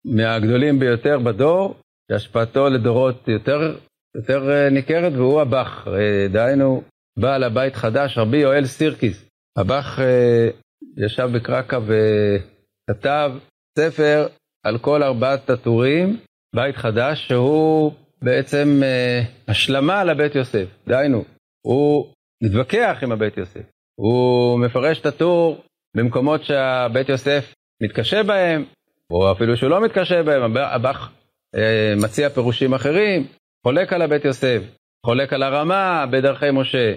מהגדולים 0.04 0.78
ביותר 0.78 1.18
בדור, 1.18 1.74
שהשפעתו 2.12 2.68
לדורות 2.68 3.28
יותר, 3.28 3.78
יותר 4.16 4.50
אה, 4.50 4.70
ניכרת, 4.70 5.12
והוא 5.12 5.40
הבח, 5.40 5.86
דהיינו 6.32 6.82
בעל 7.18 7.44
הבית 7.44 7.74
חדש, 7.74 8.18
רבי 8.18 8.36
יואל 8.36 8.66
סירקיס. 8.66 9.25
הבח 9.56 10.00
אה, 10.00 10.48
ישב 10.96 11.28
בקרקה 11.34 11.78
וכתב 11.78 13.32
ספר 13.78 14.26
על 14.64 14.78
כל 14.78 15.02
ארבעת 15.02 15.50
הטורים, 15.50 16.16
בית 16.54 16.76
חדש, 16.76 17.28
שהוא 17.28 17.92
בעצם 18.22 18.80
אה, 18.82 19.22
השלמה 19.48 20.04
לבית 20.04 20.34
יוסף. 20.34 20.66
דהיינו, 20.86 21.25
הוא 21.66 22.12
מתווכח 22.42 22.96
עם 23.02 23.12
הבית 23.12 23.36
יוסף. 23.36 23.70
הוא 24.00 24.60
מפרש 24.60 25.00
את 25.00 25.06
הטור 25.06 25.64
במקומות 25.96 26.44
שהבית 26.44 27.08
יוסף 27.08 27.54
מתקשה 27.82 28.22
בהם, 28.22 28.64
או 29.10 29.32
אפילו 29.32 29.56
שהוא 29.56 29.70
לא 29.70 29.84
מתקשה 29.84 30.22
בהם, 30.22 30.56
הבח 30.56 31.10
אה, 31.54 31.94
מציע 31.96 32.28
פירושים 32.28 32.75
אחרים, 32.75 33.26
חולק 33.66 33.92
על 33.92 34.02
הבית 34.02 34.25
יוסף, 34.25 34.62
חולק 35.06 35.32
על 35.32 35.42
הרמה 35.42 36.06
בדרכי 36.10 36.50
משה, 36.52 36.94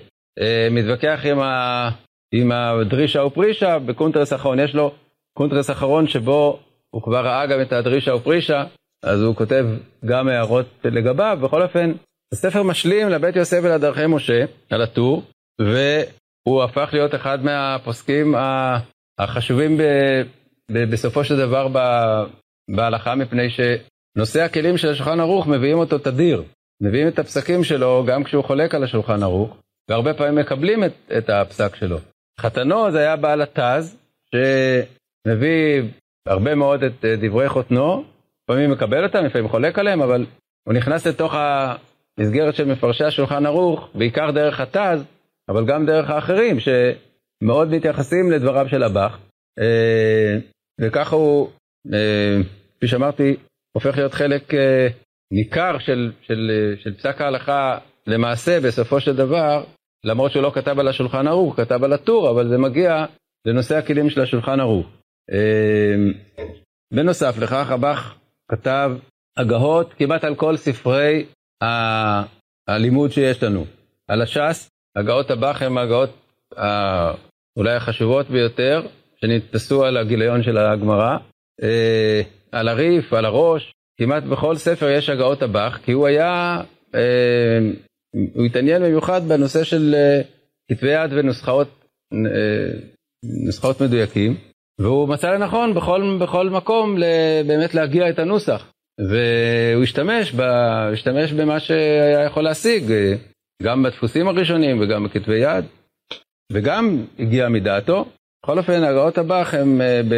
מתווכח 0.71 1.19
עם. 1.25 1.39
עם 2.31 2.51
הדרישה 2.51 3.23
ופרישה, 3.23 3.79
בקונטרס 3.79 4.33
אחרון 4.33 4.59
יש 4.59 4.75
לו 4.75 4.91
קונטרס 5.37 5.69
אחרון 5.69 6.07
שבו 6.07 6.59
הוא 6.89 7.01
כבר 7.01 7.25
ראה 7.25 7.45
גם 7.45 7.61
את 7.61 7.73
הדרישה 7.73 8.15
ופרישה, 8.15 8.63
אז 9.03 9.21
הוא 9.21 9.35
כותב 9.35 9.65
גם 10.05 10.27
הערות 10.27 10.65
לגביו, 10.85 11.39
בכל 11.41 11.61
אופן, 11.61 11.91
הספר 12.33 12.63
משלים 12.63 13.09
לבית 13.09 13.35
יוסף 13.35 13.59
ולדרכי 13.63 14.07
משה, 14.07 14.45
על 14.69 14.81
הטור, 14.81 15.23
והוא 15.61 16.63
הפך 16.63 16.89
להיות 16.93 17.15
אחד 17.15 17.43
מהפוסקים 17.43 18.35
החשובים 19.19 19.77
ב, 19.77 19.81
ב, 20.71 20.91
בסופו 20.91 21.23
של 21.23 21.37
דבר 21.37 21.67
ב, 21.73 21.77
בהלכה, 22.75 23.15
מפני 23.15 23.47
שנושאי 23.49 24.41
הכלים 24.41 24.77
של 24.77 24.89
השולחן 24.89 25.19
ערוך 25.19 25.47
מביאים 25.47 25.77
אותו 25.77 25.97
תדיר, 25.97 26.43
מביאים 26.81 27.07
את 27.07 27.19
הפסקים 27.19 27.63
שלו 27.63 28.03
גם 28.07 28.23
כשהוא 28.23 28.43
חולק 28.43 28.75
על 28.75 28.83
השולחן 28.83 29.23
ערוך, 29.23 29.57
והרבה 29.89 30.13
פעמים 30.13 30.35
מקבלים 30.35 30.83
את, 30.83 30.93
את 31.17 31.29
הפסק 31.29 31.75
שלו. 31.75 31.97
חתנו 32.39 32.91
זה 32.91 32.99
היה 32.99 33.15
בעל 33.15 33.41
התז, 33.41 33.97
שמביא 34.31 35.83
הרבה 36.27 36.55
מאוד 36.55 36.83
את 36.83 37.05
אה, 37.05 37.15
דברי 37.15 37.49
חותנו, 37.49 38.03
לפעמים 38.43 38.71
מקבל 38.71 39.03
אותם, 39.03 39.25
לפעמים 39.25 39.47
חולק 39.47 39.79
עליהם, 39.79 40.01
אבל 40.01 40.25
הוא 40.67 40.73
נכנס 40.73 41.07
לתוך 41.07 41.33
המסגרת 41.35 42.55
של 42.55 42.65
מפרשי 42.65 43.03
השולחן 43.03 43.45
ערוך, 43.45 43.89
בעיקר 43.95 44.31
דרך 44.31 44.59
התז, 44.59 45.03
אבל 45.49 45.65
גם 45.65 45.85
דרך 45.85 46.09
האחרים, 46.09 46.57
שמאוד 46.59 47.67
מתייחסים 47.71 48.31
לדבריו 48.31 48.69
של 48.69 48.83
הבח, 48.83 49.19
אה, 49.59 50.37
וככה 50.81 51.15
הוא, 51.15 51.49
אה, 51.93 52.37
כפי 52.77 52.87
שאמרתי, 52.87 53.35
הופך 53.75 53.97
להיות 53.97 54.13
חלק 54.13 54.53
ניכר 55.33 55.79
של, 55.79 56.11
של, 56.21 56.51
של 56.83 56.93
פסק 56.97 57.21
ההלכה 57.21 57.77
למעשה, 58.07 58.59
בסופו 58.59 58.99
של 58.99 59.15
דבר, 59.15 59.63
למרות 60.03 60.31
שהוא 60.31 60.43
לא 60.43 60.51
כתב 60.55 60.79
על 60.79 60.87
השולחן 60.87 61.27
ערוך, 61.27 61.55
כתב 61.55 61.83
על 61.83 61.93
הטור, 61.93 62.29
אבל 62.29 62.47
זה 62.47 62.57
מגיע 62.57 63.05
לנושא 63.45 63.77
הכלים 63.77 64.09
של 64.09 64.21
השולחן 64.21 64.59
ערוך. 64.59 64.87
אמ, 65.31 66.13
בנוסף 66.93 67.37
לכך, 67.37 67.71
הבח 67.71 68.15
כתב 68.51 68.91
הגהות 69.37 69.93
כמעט 69.93 70.23
על 70.23 70.35
כל 70.35 70.57
ספרי 70.57 71.25
ה... 71.63 72.39
הלימוד 72.67 73.11
שיש 73.11 73.43
לנו. 73.43 73.65
על 74.07 74.21
הש"ס, 74.21 74.69
הגאות 74.95 75.31
הבח 75.31 75.61
הן 75.61 75.77
הגאות 75.77 76.09
אולי 77.57 77.75
החשובות 77.75 78.29
ביותר, 78.29 78.87
שנתפסו 79.21 79.85
על 79.85 79.97
הגיליון 79.97 80.43
של 80.43 80.57
הגמרא. 80.57 81.17
אה, 81.63 82.21
על 82.51 82.67
הריף, 82.67 83.13
על 83.13 83.25
הראש, 83.25 83.73
כמעט 83.99 84.23
בכל 84.23 84.55
ספר 84.55 84.89
יש 84.89 85.09
הגאות 85.09 85.41
הבח, 85.41 85.79
כי 85.85 85.91
הוא 85.91 86.07
היה 86.07 86.61
אה, 86.95 87.59
הוא 88.33 88.45
התעניין 88.45 88.81
במיוחד 88.83 89.21
בנושא 89.27 89.63
של 89.63 89.95
אה, 89.95 90.21
כתבי 90.71 90.91
יד 90.91 91.13
ונוסחאות 91.13 91.67
אה, 92.13 92.79
נוסחאות 93.45 93.81
מדויקים, 93.81 94.37
והוא 94.79 95.09
מצא 95.09 95.31
לנכון 95.31 95.73
בכל, 95.73 96.17
בכל 96.21 96.49
מקום 96.49 96.95
באמת 97.47 97.73
להגיע 97.73 98.09
את 98.09 98.19
הנוסח. 98.19 98.71
והוא 98.99 99.83
השתמש, 99.83 100.33
ב, 100.33 100.41
השתמש 100.93 101.33
במה 101.33 101.59
שהיה 101.59 102.25
יכול 102.25 102.43
להשיג, 102.43 102.91
אה, 102.91 103.13
גם 103.63 103.83
בדפוסים 103.83 104.27
הראשונים 104.27 104.81
וגם 104.81 105.03
בכתבי 105.03 105.37
יד, 105.37 105.65
וגם 106.51 107.05
הגיע 107.19 107.49
מדעתו. 107.49 108.05
בכל 108.43 108.57
אופן, 108.57 108.83
הגאות 108.83 109.17
הבח 109.17 109.53
הן 109.53 109.81
ב, 110.09 110.15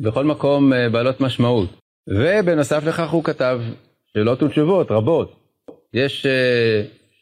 בכל 0.00 0.24
מקום 0.24 0.72
בעלות 0.92 1.20
משמעות. 1.20 1.70
ובנוסף 2.08 2.84
לכך 2.86 3.10
הוא 3.10 3.24
כתב 3.24 3.60
שאלות 4.12 4.42
ותשובות 4.42 4.90
רבות. 4.90 5.47
יש 5.94 6.26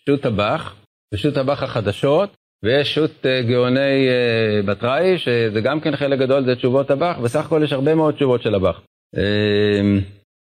שו"ת 0.06 0.22
טבח, 0.22 0.74
ושו"ת 1.14 1.34
טבח 1.34 1.62
החדשות, 1.62 2.36
ויש 2.64 2.94
שו"ת 2.94 3.26
אה, 3.26 3.42
גאוני 3.42 4.08
אה, 4.08 4.62
בתראי, 4.66 5.18
שזה 5.18 5.60
גם 5.60 5.80
כן 5.80 5.96
חלק 5.96 6.18
גדול, 6.18 6.44
זה 6.44 6.56
תשובות 6.56 6.90
הבח, 6.90 7.18
בסך 7.24 7.46
הכל 7.46 7.60
יש 7.64 7.72
הרבה 7.72 7.94
מאוד 7.94 8.14
תשובות 8.14 8.42
של 8.42 8.54
הבח. 8.54 8.80
אמ, 9.16 10.00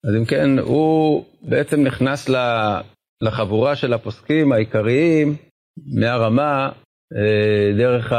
אז 0.08 0.16
אם 0.16 0.24
כן, 0.24 0.58
הוא 0.58 1.24
בעצם 1.42 1.84
נכנס 1.84 2.30
לחבורה 3.22 3.76
של 3.76 3.92
הפוסקים 3.92 4.52
העיקריים 4.52 5.36
מהרמה 6.00 6.70
אה, 7.16 7.72
דרך 7.78 8.12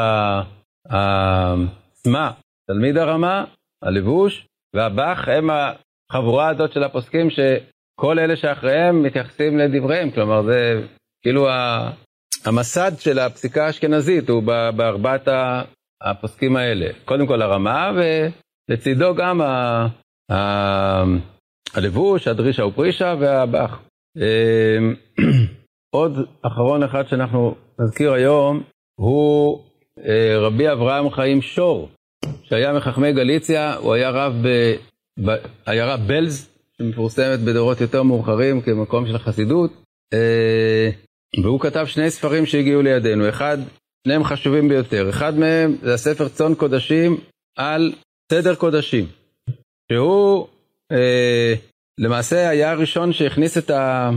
העצמה, 0.89 2.31
תלמיד 2.67 2.98
הרמה, 2.98 3.46
הלבוש 3.84 4.48
והבח, 4.75 5.27
הם 5.27 5.50
החבורה 6.12 6.50
הזאת 6.50 6.74
של 6.74 6.84
הפוסקים 6.84 7.29
שכל 7.93 8.19
אלה 8.19 8.36
שאחריהם 8.36 9.03
מתייחסים 9.03 9.57
לדבריהם, 9.57 10.12
כלומר 10.12 10.43
זה 10.43 10.81
כאילו 11.24 11.48
המסד 12.45 12.91
של 13.00 13.19
הפסיקה 13.19 13.65
האשכנזית 13.65 14.29
הוא 14.29 14.43
בארבעת 14.75 15.27
הפוסקים 16.01 16.55
האלה. 16.55 16.88
קודם 17.05 17.27
כל 17.27 17.41
הרמה, 17.41 17.91
ולצידו 17.95 19.15
גם 19.15 19.41
ה, 19.41 19.88
ה, 20.31 21.03
הלבוש, 21.74 22.27
הדרישה 22.27 22.65
ופרישה 22.65 23.15
והבח. 23.19 23.79
אמ, 24.17 24.95
עוד 25.95 26.12
אחרון 26.41 26.83
אחד 26.83 27.07
שאנחנו 27.07 27.55
נזכיר 27.79 28.13
היום 28.13 28.63
הוא 29.00 29.63
אה, 30.05 30.38
רבי 30.38 30.71
אברהם 30.71 31.10
חיים 31.10 31.41
שור, 31.41 31.89
שהיה 32.43 32.74
מחכמי 32.74 33.13
גליציה, 33.13 33.75
הוא 33.75 33.93
היה 33.93 34.10
רב 34.10 34.33
בעיירה 35.19 35.98
בלז, 35.98 36.50
שמפורסמת 36.81 37.39
בדורות 37.39 37.81
יותר 37.81 38.03
מאוחרים 38.03 38.61
כמקום 38.61 39.07
של 39.07 39.17
חסידות. 39.17 39.71
אה, 40.13 40.89
והוא 41.43 41.59
כתב 41.59 41.85
שני 41.85 42.11
ספרים 42.11 42.45
שהגיעו 42.45 42.81
לידינו, 42.81 43.29
אחד, 43.29 43.57
שניהם 44.03 44.23
חשובים 44.23 44.69
ביותר, 44.69 45.09
אחד 45.09 45.38
מהם 45.38 45.75
זה 45.81 45.93
הספר 45.93 46.27
צאן 46.27 46.55
קודשים 46.55 47.17
על 47.57 47.93
סדר 48.31 48.55
קודשים, 48.55 49.05
שהוא 49.91 50.47
אה, 50.91 51.53
למעשה 51.97 52.50
היה 52.50 52.71
הראשון 52.71 53.13
שהכניס 53.13 53.57
את, 53.57 53.69
ה, 53.69 54.09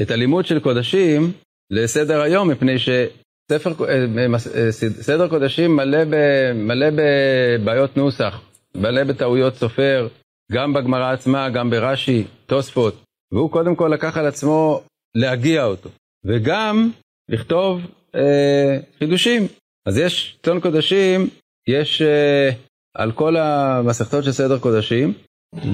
את 0.00 0.10
הלימוד 0.10 0.46
של 0.46 0.60
קודשים 0.60 1.32
לסדר 1.70 2.20
היום, 2.20 2.50
מפני 2.50 2.78
שספר 2.78 3.72
אה, 3.88 5.22
אה, 5.22 5.28
קודשים 5.28 5.76
מלא, 5.76 6.04
ב, 6.04 6.14
מלא 6.54 6.86
בבעיות 6.90 7.96
נוסח, 7.96 8.40
מלא 8.74 9.04
בטעויות 9.04 9.54
סופר, 9.54 10.08
גם 10.52 10.72
בגמרא 10.72 11.12
עצמה, 11.12 11.50
גם 11.50 11.70
ברש"י, 11.70 12.24
תוספות, 12.46 13.02
והוא 13.32 13.50
קודם 13.50 13.76
כל 13.76 13.90
לקח 13.94 14.16
על 14.16 14.26
עצמו 14.26 14.82
להגיע 15.14 15.64
אותו. 15.64 15.90
וגם 16.24 16.90
לכתוב 17.28 17.80
אה, 18.14 18.78
חידושים. 18.98 19.42
אז 19.86 19.98
יש 19.98 20.38
צאן 20.42 20.60
קודשים, 20.60 21.28
יש 21.68 22.02
אה, 22.02 22.50
על 22.94 23.12
כל 23.12 23.36
המסכתות 23.36 24.24
של 24.24 24.32
סדר 24.32 24.58
קודשים. 24.58 25.12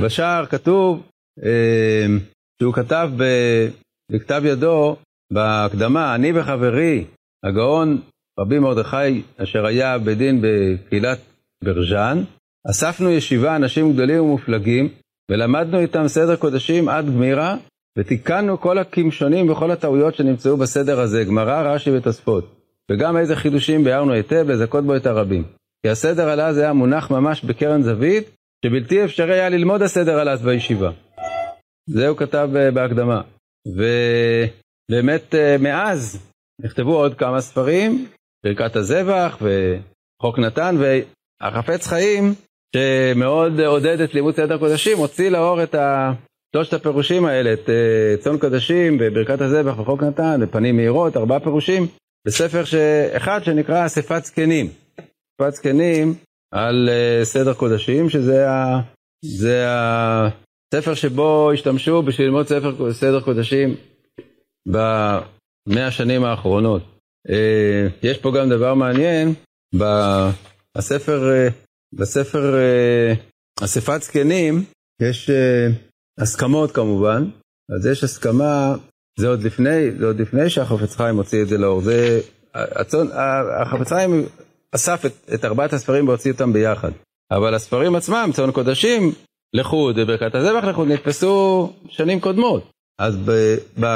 בשער 0.02 0.46
כתוב 0.46 1.02
אה, 1.44 2.06
שהוא 2.62 2.74
כתב 2.74 3.10
ב, 3.16 3.24
בכתב 4.12 4.42
ידו, 4.44 4.96
בהקדמה, 5.32 6.14
אני 6.14 6.32
וחברי, 6.34 7.04
הגאון 7.44 8.00
רבי 8.40 8.58
מרדכי, 8.58 9.22
אשר 9.36 9.66
היה 9.66 9.98
בדין 9.98 10.42
בקהילת 10.42 11.18
ברז'אן, 11.64 12.24
אספנו 12.71 13.11
ישיבה 13.11 13.57
אנשים 13.57 13.92
גדולים 13.92 14.23
ומופלגים, 14.23 14.88
ולמדנו 15.31 15.78
איתם 15.81 16.09
סדר 16.09 16.37
קודשים 16.37 16.88
עד 16.88 17.07
גמירה, 17.07 17.57
ותיקנו 17.99 18.61
כל 18.61 18.78
הקמשונים 18.78 19.50
וכל 19.50 19.71
הטעויות 19.71 20.14
שנמצאו 20.14 20.57
בסדר 20.57 21.00
הזה, 21.00 21.25
גמרא, 21.25 21.62
רש"י 21.62 21.97
ותוספות. 21.97 22.62
וגם 22.90 23.16
איזה 23.16 23.37
חידושים 23.37 23.85
ביארנו 23.85 24.12
היטב 24.12 24.45
לזכות 24.49 24.85
בו 24.85 24.97
את 24.97 25.07
הרבים. 25.07 25.45
כי 25.83 25.88
הסדר 25.88 26.28
על 26.28 26.40
אז 26.40 26.59
היה 26.59 26.73
מונח 26.73 27.11
ממש 27.11 27.45
בקרן 27.45 27.83
זווית, 27.83 28.25
שבלתי 28.64 29.04
אפשרי 29.04 29.35
היה 29.35 29.49
ללמוד 29.49 29.83
הסדר 29.83 30.19
על 30.19 30.28
אז 30.28 30.42
בישיבה. 30.42 30.90
זה 31.87 32.09
הוא 32.09 32.16
כתב 32.16 32.51
אה, 32.57 32.70
בהקדמה. 32.70 33.20
ובאמת 33.66 35.35
אה, 35.35 35.57
מאז 35.61 36.31
נכתבו 36.61 36.96
עוד 36.96 37.14
כמה 37.14 37.40
ספרים, 37.40 38.07
ברכת 38.44 38.77
הזבח 38.77 39.38
וחוק 39.40 40.38
נתן, 40.38 40.77
והחפץ 40.79 41.87
חיים, 41.87 42.35
שמאוד 42.76 43.61
עודד 43.61 44.00
את 44.00 44.14
לימוד 44.14 44.35
סדר 44.37 44.58
קודשים, 44.58 44.98
הוציא 44.98 45.28
לאור 45.28 45.62
את. 45.62 45.74
שלושת 46.56 46.72
הפירושים 46.72 47.24
האלה, 47.24 47.52
את 47.52 47.70
אה, 47.70 48.16
צאן 48.20 48.38
קדשים 48.38 48.96
וברכת 49.00 49.40
הזבח 49.40 49.78
וחוק 49.78 50.02
נתן 50.02 50.40
ופנים 50.42 50.76
מהירות, 50.76 51.16
ארבעה 51.16 51.40
פירושים, 51.40 51.87
בספר. 52.26 52.62
אחד 53.16 53.44
שנקרא 53.44 53.87
אספת 53.87 54.24
זקנים. 54.24 54.66
אספת 54.96 55.54
זקנים 55.54 56.14
על 56.54 56.88
uh, 56.88 57.24
סדר 57.24 57.54
קודשים, 57.54 58.11
שזה 58.11 58.50
ה... 58.50 58.80
זה 59.24 59.66
הספר 59.68 60.94
שבו 60.94 61.52
השתמשו 61.52 62.02
בשביל 62.02 62.26
ללמוד 62.26 62.46
ספר 62.46 62.92
סדר 62.92 63.20
קודשים 63.20 63.74
במאה 64.68 65.87
השנים 65.87 66.24
האחרונות. 66.24 66.82
Uh, 67.28 67.32
יש 68.02 68.18
פה 68.18 68.32
גם 68.38 68.50
דבר 68.50 68.74
מעניין, 68.74 69.35
בספר, 70.76 71.48
בספר 71.92 72.55
uh, 72.55 73.64
אספת 73.64 74.02
זקנים, 74.02 74.64
יש 75.02 75.31
uh, 75.31 75.72
הסכמות 76.20 76.72
כמובן, 76.72 77.24
אז 77.76 77.87
יש 77.87 78.05
הסכמה, 78.05 78.74
זה 79.18 79.28
עוד 79.28 79.42
לפני, 79.42 79.90
זה 79.98 80.07
עוד 80.07 80.20
לפני 80.20 80.50
שהחפץ 80.50 80.96
חיים 80.96 81.16
הוציא 81.16 81.42
את 81.42 81.48
זה 81.48 81.59
לאור, 81.59 81.81
זה, 81.81 82.20
הצון, 82.55 83.09
החפץ 83.62 83.88
חיים 83.88 84.26
אסף 84.74 85.07
את, 85.07 85.12
את 85.35 85.44
ארבעת 85.44 85.72
הספרים 85.72 86.09
והוציא 86.09 86.33
אותם 86.33 86.52
ביחד, 86.52 86.90
אבל 87.33 87.55
הספרים 87.55 87.94
עצמם, 87.94 88.31
צאן 88.35 88.52
קודשים 88.52 89.12
לחוד 89.55 89.98
וברכת 89.98 90.35
הזבח 90.35 90.64
לחוד, 90.64 90.88
נתפסו 90.88 91.72
שנים 91.88 92.20
קודמות, 92.20 92.70
אז 93.00 93.16
ב, 93.16 93.31
ב, 93.81 93.87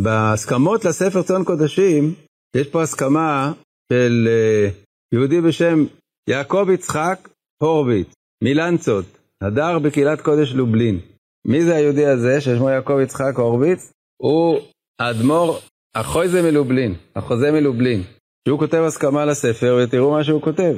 בהסכמות 0.00 0.84
לספר 0.84 1.22
צאן 1.22 1.44
קודשים, 1.44 2.14
יש 2.56 2.68
פה 2.68 2.82
הסכמה 2.82 3.52
של 3.92 4.28
אה, 4.28 4.68
יהודי 5.12 5.40
בשם 5.40 5.84
יעקב 6.30 6.66
יצחק 6.74 7.28
הורוביץ, 7.62 8.14
מלנצות, 8.44 9.04
הדר 9.42 9.78
בקהילת 9.78 10.20
קודש 10.20 10.52
לובלין. 10.52 11.00
מי 11.46 11.64
זה 11.64 11.76
היהודי 11.76 12.06
הזה, 12.06 12.40
ששמו 12.40 12.70
יעקב 12.70 12.98
יצחק 13.02 13.32
הורוביץ? 13.36 13.92
הוא 14.22 14.58
האדמו"ר 15.00 15.58
החויזה 15.94 16.42
מלובלין, 16.42 16.94
החוזה 17.16 17.52
מלובלין, 17.52 18.02
שהוא 18.48 18.58
כותב 18.58 18.82
הסכמה 18.86 19.24
לספר, 19.24 19.78
ותראו 19.84 20.10
מה 20.10 20.24
שהוא 20.24 20.42
כותב. 20.42 20.74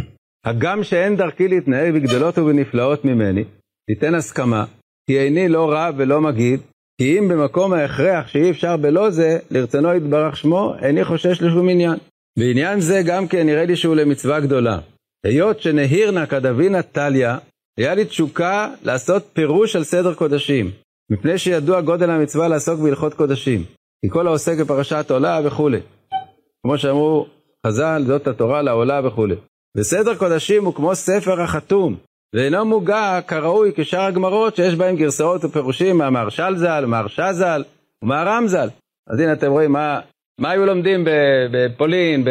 הגם 0.46 0.84
שאין 0.84 1.16
דרכי 1.16 1.48
להתנהג 1.48 1.94
בגדולות 1.94 2.38
ובנפלאות 2.38 3.04
ממני, 3.04 3.44
תיתן 3.86 4.14
הסכמה, 4.14 4.64
כי 5.06 5.18
איני 5.18 5.48
לא 5.48 5.72
רב 5.72 5.94
ולא 5.98 6.20
מגיד, 6.20 6.60
כי 7.00 7.18
אם 7.18 7.28
במקום 7.28 7.72
ההכרח 7.72 8.26
שאי 8.26 8.50
אפשר 8.50 8.76
בלא 8.76 9.10
זה, 9.10 9.38
לרצונו 9.50 9.94
יתברך 9.94 10.36
שמו, 10.36 10.74
איני 10.82 11.04
חושש 11.04 11.42
לשום 11.42 11.68
עניין. 11.68 11.98
בעניין 12.38 12.80
זה 12.80 13.02
גם 13.06 13.28
כן 13.28 13.46
נראה 13.46 13.64
לי 13.64 13.76
שהוא 13.76 13.96
למצווה 13.96 14.40
גדולה. 14.40 14.78
היות 15.24 15.60
שנהירנה 15.60 16.26
כדבינה 16.26 16.82
טליה, 16.82 17.38
היה 17.78 17.94
לי 17.94 18.04
תשוקה 18.04 18.74
לעשות 18.82 19.24
פירוש 19.32 19.76
על 19.76 19.84
סדר 19.84 20.14
קודשים, 20.14 20.70
מפני 21.10 21.38
שידוע 21.38 21.80
גודל 21.80 22.10
המצווה 22.10 22.48
לעסוק 22.48 22.80
בהלכות 22.80 23.14
קודשים, 23.14 23.64
כי 24.04 24.10
כל 24.10 24.26
העוסק 24.26 24.58
בפרשת 24.60 25.10
עולה 25.10 25.40
וכולי. 25.44 25.80
כמו 26.62 26.78
שאמרו 26.78 27.26
חז"ל, 27.66 28.02
זאת 28.06 28.26
התורה 28.26 28.62
לעולה 28.62 29.00
וכולי. 29.06 29.34
וסדר 29.76 30.14
קודשים 30.14 30.64
הוא 30.64 30.74
כמו 30.74 30.94
ספר 30.94 31.40
החתום, 31.40 31.96
ואינו 32.34 32.64
מוגע 32.64 33.20
כראוי 33.26 33.72
כשאר 33.76 34.00
הגמרות 34.00 34.56
שיש 34.56 34.74
בהם 34.74 34.96
גרסאות 34.96 35.44
ופירושים 35.44 35.98
מהמהרש"ל 35.98 36.56
ז"ל, 36.56 36.84
מהרש"א 36.86 37.32
ז"ל 37.32 37.64
ומהר"ם 38.02 38.44
ז"ל. 38.46 38.68
אז 39.10 39.20
הנה 39.20 39.32
אתם 39.32 39.50
רואים 39.50 39.72
מה, 39.72 40.00
מה 40.38 40.50
היו 40.50 40.66
לומדים 40.66 41.04
בפולין, 41.52 42.24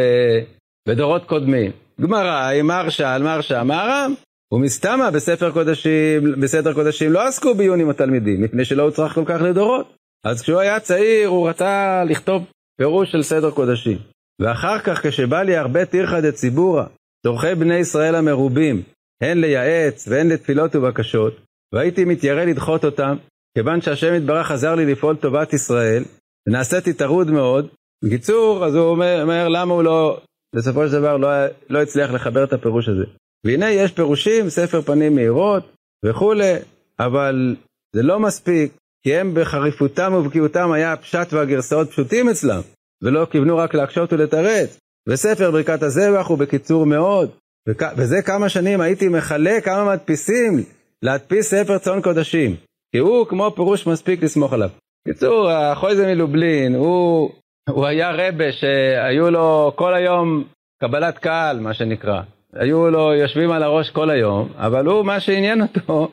בדורות 0.88 1.26
קודמים. 1.26 1.72
גמרא 2.02 2.52
עם 2.52 2.68
מהרש"ל, 2.68 3.24
מהרש"א, 3.24 3.64
מהר"ם. 3.64 4.14
ומסתמה 4.52 5.12
בספר 5.12 5.52
קודשים, 5.52 6.42
בסדר 6.42 6.74
קודשים 6.74 7.12
לא 7.12 7.28
עסקו 7.28 7.56
בעיון 7.56 7.80
עם 7.80 7.90
התלמידים, 7.90 8.42
מפני 8.42 8.66
שלא 8.66 8.84
הוצרך 8.84 9.14
כל 9.14 9.24
כך 9.26 9.42
לדורות. 9.42 9.96
אז 10.26 10.42
כשהוא 10.42 10.60
היה 10.60 10.80
צעיר 10.80 11.28
הוא 11.28 11.50
רצה 11.50 12.04
לכתוב 12.04 12.44
פירוש 12.78 13.12
של 13.12 13.24
סדר 13.24 13.52
קודשים. 13.52 13.98
ואחר 14.42 14.80
כך 14.80 15.08
כשבא 15.08 15.42
לי 15.42 15.56
הרבה 15.56 15.86
טירחא 15.86 16.22
דציבורא, 16.22 16.84
צורכי 17.26 17.56
בני 17.56 17.76
ישראל 17.76 18.16
המרובים, 18.16 18.84
הן 19.24 19.38
לייעץ 19.38 20.08
והן 20.08 20.30
לתפילות 20.30 20.76
ובקשות, 20.76 21.34
והייתי 21.74 22.06
מתיירא 22.06 22.44
לדחות 22.44 22.86
אותם, 22.86 23.18
כיוון 23.58 23.82
שהשם 23.82 24.16
יתברך 24.16 24.52
עזר 24.52 24.76
לי 24.76 24.86
לפעול 24.86 25.16
טובת 25.16 25.54
ישראל, 25.54 26.04
ונעשיתי 26.48 26.94
טרוד 26.94 27.32
מאוד. 27.32 27.68
בקיצור, 28.06 28.66
אז 28.66 28.76
הוא 28.76 28.90
אומר, 28.90 29.22
אומר 29.22 29.48
למה 29.48 29.74
הוא 29.74 29.84
לא, 29.84 30.20
בסופו 30.56 30.88
של 30.88 30.94
דבר 30.94 31.18
לא, 31.18 31.30
לא 31.70 31.82
הצליח 31.82 32.12
לחבר 32.12 32.44
את 32.44 32.54
הפירוש 32.54 32.90
הזה. 32.90 33.06
והנה 33.46 33.72
יש 33.72 33.92
פירושים, 33.92 34.50
ספר 34.50 34.82
פנים 34.82 35.16
מהירות 35.16 35.64
וכולי, 36.06 36.54
אבל 37.00 37.56
זה 37.96 38.04
לא 38.04 38.20
מספיק, 38.20 38.72
כי 39.04 39.16
הם 39.16 39.34
בחריפותם 39.34 40.14
ובקיאותם 40.14 40.72
היה 40.72 40.94
הפשט 40.94 41.34
והגרסאות 41.34 41.90
פשוטים 41.90 42.30
אצלם, 42.30 42.62
ולא 43.04 43.28
כיוונו 43.32 43.58
רק 43.58 43.74
להקשות 43.74 44.14
ולתרץ. 44.14 44.78
וספר 45.10 45.52
ברכת 45.52 45.84
הזבח 45.84 46.28
הוא 46.28 46.38
בקיצור 46.38 46.86
מאוד, 46.86 47.30
וכ... 47.70 47.84
וזה 47.98 48.22
כמה 48.22 48.50
שנים 48.50 48.82
הייתי 48.82 49.08
מחלק 49.08 49.66
כמה 49.66 49.92
מדפיסים 49.92 50.64
להדפיס 51.02 51.50
ספר 51.50 51.78
צאן 51.78 52.02
קודשים, 52.02 52.56
כי 52.92 52.98
הוא 52.98 53.28
כמו 53.28 53.52
פירוש 53.56 53.88
מספיק 53.88 54.24
לסמוך 54.24 54.54
עליו. 54.54 54.70
בקיצור, 55.08 55.50
החויזה 55.50 56.06
מלובלין, 56.06 56.76
הוא, 56.76 57.32
הוא 57.70 57.86
היה 57.86 58.12
רבה 58.12 58.52
שהיו 58.52 59.32
לו 59.32 59.74
כל 59.76 59.94
היום 59.94 60.44
קבלת 60.82 61.18
קהל, 61.18 61.60
מה 61.60 61.74
שנקרא. 61.74 62.22
היו 62.54 62.90
לו 62.90 63.14
יושבים 63.14 63.52
על 63.52 63.64
הראש 63.64 63.90
כל 63.90 64.10
היום, 64.10 64.50
אבל 64.56 64.86
הוא, 64.86 65.06
מה 65.06 65.20
שעניין 65.20 65.62
אותו, 65.62 66.12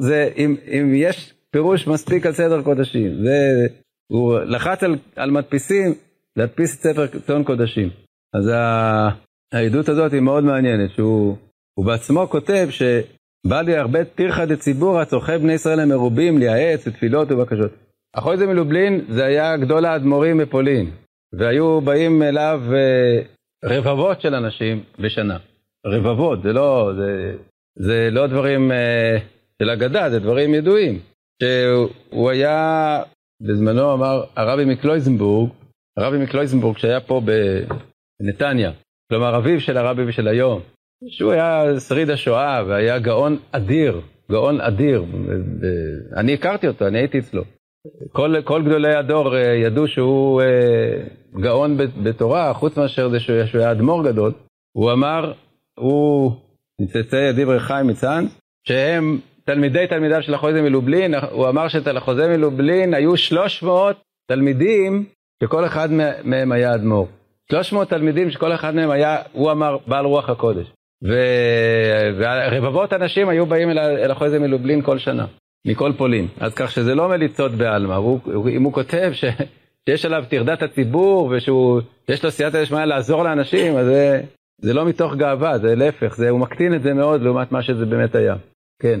זה 0.00 0.28
אם, 0.36 0.56
אם 0.66 0.92
יש 0.94 1.34
פירוש 1.50 1.86
מספיק 1.86 2.26
על 2.26 2.32
סדר 2.32 2.62
קודשים. 2.62 3.24
זה, 3.24 3.66
הוא 4.12 4.38
לחץ 4.38 4.82
על, 4.82 4.96
על 5.16 5.30
מדפיסים 5.30 5.94
להדפיס 6.36 6.74
את 6.74 6.80
ספר 6.80 7.06
צאן 7.06 7.44
קודשים. 7.44 7.88
אז 8.34 8.50
העדות 9.52 9.88
הזאת 9.88 10.12
היא 10.12 10.20
מאוד 10.20 10.44
מעניינת, 10.44 10.90
שהוא 10.90 11.36
בעצמו 11.86 12.26
כותב 12.28 12.68
שבא 12.70 13.62
לי 13.62 13.76
הרבה 13.76 14.04
טרחא 14.04 14.44
דציבורא 14.44 15.04
צורכי 15.04 15.38
בני 15.38 15.52
ישראל 15.52 15.80
המרובים 15.80 16.38
לייעץ 16.38 16.86
ותפילות 16.86 17.32
ובקשות. 17.32 17.89
אחוי 18.12 18.36
זה 18.36 18.46
מלובלין 18.46 19.04
זה 19.08 19.24
היה 19.24 19.56
גדול 19.56 19.84
האדמו"רים 19.84 20.38
בפולין, 20.38 20.90
והיו 21.32 21.80
באים 21.80 22.22
אליו 22.22 22.62
אה, 22.72 23.22
רבבות 23.64 24.20
של 24.20 24.34
אנשים 24.34 24.82
בשנה. 24.98 25.38
רבבות, 25.86 26.42
זה 26.42 26.52
לא, 26.52 26.92
זה, 26.96 27.36
זה 27.78 28.08
לא 28.12 28.26
דברים 28.26 28.72
אה, 28.72 29.18
של 29.62 29.70
אגדה, 29.70 30.10
זה 30.10 30.18
דברים 30.18 30.54
ידועים. 30.54 30.98
שהוא 31.42 32.30
היה, 32.30 33.02
בזמנו 33.42 33.92
אמר 33.94 34.24
הרבי 34.36 34.64
מקלויזנבורג, 34.64 35.50
הרבי 35.98 36.18
מקלויזנבורג 36.18 36.78
שהיה 36.78 37.00
פה 37.00 37.20
בנתניה, 38.20 38.72
כלומר 39.10 39.36
אביו 39.36 39.60
של 39.60 39.76
הרבי 39.76 40.02
ושל 40.06 40.28
היום, 40.28 40.60
שהוא 41.08 41.32
היה 41.32 41.80
שריד 41.80 42.10
השואה 42.10 42.62
והיה 42.66 42.98
גאון 42.98 43.38
אדיר, 43.52 44.00
גאון 44.30 44.60
אדיר. 44.60 45.04
אני 46.16 46.34
הכרתי 46.34 46.68
אותו, 46.68 46.86
אני 46.86 46.98
הייתי 46.98 47.18
אצלו. 47.18 47.42
כל, 48.12 48.34
כל 48.44 48.62
גדולי 48.62 48.94
הדור 48.94 49.36
אה, 49.36 49.40
ידעו 49.40 49.88
שהוא 49.88 50.42
אה, 50.42 51.02
גאון 51.40 51.76
בתורה, 52.02 52.54
חוץ 52.54 52.76
מאשר 52.76 53.08
זה 53.08 53.20
שהוא 53.20 53.60
היה 53.60 53.70
אדמו"ר 53.70 54.04
גדול. 54.04 54.32
הוא 54.72 54.92
אמר, 54.92 55.32
הוא 55.78 56.32
מצאצאי 56.80 57.32
דברי 57.32 57.60
חיים 57.60 57.86
מצאן, 57.86 58.26
שהם 58.64 59.18
תלמידי 59.44 59.86
תלמידיו 59.86 60.22
של 60.22 60.34
החוזה 60.34 60.62
מלובלין, 60.62 61.14
הוא 61.14 61.48
אמר 61.48 61.68
שלחוזה 61.68 62.28
מלובלין 62.28 62.94
היו 62.94 63.16
300 63.16 63.96
תלמידים 64.26 65.04
שכל 65.42 65.64
אחד 65.64 65.88
מהם 66.24 66.52
היה 66.52 66.74
אדמו"ר. 66.74 67.08
300 67.50 67.88
תלמידים 67.88 68.30
שכל 68.30 68.52
אחד 68.52 68.74
מהם 68.74 68.90
היה, 68.90 69.16
הוא 69.32 69.50
אמר, 69.50 69.76
בעל 69.86 70.04
רוח 70.04 70.30
הקודש. 70.30 70.72
ורבבות 72.18 72.92
אנשים 72.92 73.28
היו 73.28 73.46
באים 73.46 73.70
אל 73.70 74.10
החוזה 74.10 74.38
מלובלין 74.38 74.82
כל 74.82 74.98
שנה, 74.98 75.26
מכל 75.66 75.92
פולין. 75.98 76.28
אז 76.40 76.54
כך 76.54 76.70
שזה 76.70 76.94
לא 76.94 77.08
מליצות 77.08 77.52
בעלמא, 77.52 77.98
אם 78.56 78.62
הוא 78.62 78.72
כותב 78.72 79.10
ש... 79.12 79.24
שיש 79.88 80.04
עליו 80.04 80.24
טרדת 80.30 80.62
הציבור 80.62 81.32
ושיש 81.36 82.24
לו 82.24 82.30
סייעתא 82.30 82.62
דשמיא 82.62 82.84
לעזור 82.84 83.22
לאנשים, 83.22 83.76
אז 83.76 83.86
זה, 83.86 84.20
זה 84.60 84.74
לא 84.74 84.84
מתוך 84.84 85.14
גאווה, 85.14 85.58
זה 85.58 85.74
להפך, 85.74 86.16
זה, 86.16 86.30
הוא 86.30 86.40
מקטין 86.40 86.74
את 86.74 86.82
זה 86.82 86.94
מאוד 86.94 87.22
לעומת 87.22 87.52
מה 87.52 87.62
שזה 87.62 87.86
באמת 87.86 88.14
היה. 88.14 88.36
כן. 88.82 89.00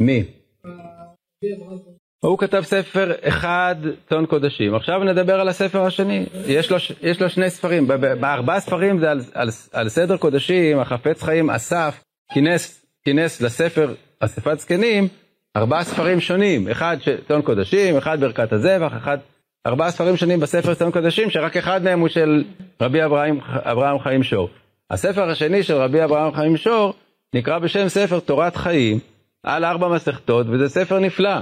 מי? 0.00 0.24
הוא 2.24 2.38
כתב 2.38 2.60
ספר 2.60 3.12
אחד, 3.28 3.76
צאן 4.08 4.26
קודשים. 4.26 4.74
עכשיו 4.74 5.04
נדבר 5.04 5.40
על 5.40 5.48
הספר 5.48 5.82
השני. 5.82 6.26
יש 6.46 6.70
לו, 6.70 6.76
יש 7.02 7.22
לו 7.22 7.30
שני 7.30 7.50
ספרים. 7.50 7.88
בארבעה 8.20 8.60
ספרים 8.60 8.98
זה 8.98 9.10
על, 9.10 9.20
על, 9.34 9.48
על 9.72 9.88
סדר 9.88 10.16
קודשים, 10.16 10.78
החפץ 10.78 11.22
חיים 11.22 11.50
אסף 11.50 12.02
כינס, 12.32 12.83
כינס 13.04 13.40
לספר 13.40 13.94
אספת 14.20 14.58
זקנים 14.58 15.08
ארבעה 15.56 15.84
ספרים 15.84 16.20
שונים. 16.20 16.68
אחד 16.68 16.96
צאן 17.28 17.42
קודשים, 17.42 17.96
אחד 17.96 18.20
ברכת 18.20 18.52
הזבח, 18.52 18.92
אחד... 18.96 19.18
ארבעה 19.66 19.90
ספרים 19.90 20.16
שונים 20.16 20.40
בספר 20.40 20.74
צאן 20.74 20.90
קודשים, 20.90 21.30
שרק 21.30 21.56
אחד 21.56 21.84
מהם 21.84 22.00
הוא 22.00 22.08
של 22.08 22.44
רבי 22.80 23.04
אברהם, 23.04 23.38
אברהם 23.42 23.98
חיים 23.98 24.22
שור. 24.22 24.48
הספר 24.90 25.30
השני 25.30 25.62
של 25.62 25.74
רבי 25.74 26.04
אברהם 26.04 26.32
חיים 26.34 26.56
שור 26.56 26.94
נקרא 27.34 27.58
בשם 27.58 27.88
ספר 27.88 28.20
תורת 28.20 28.56
חיים, 28.56 28.98
על 29.42 29.64
ארבע 29.64 29.88
מסכתות, 29.88 30.46
וזה 30.50 30.68
ספר 30.68 30.98
נפלא. 30.98 31.38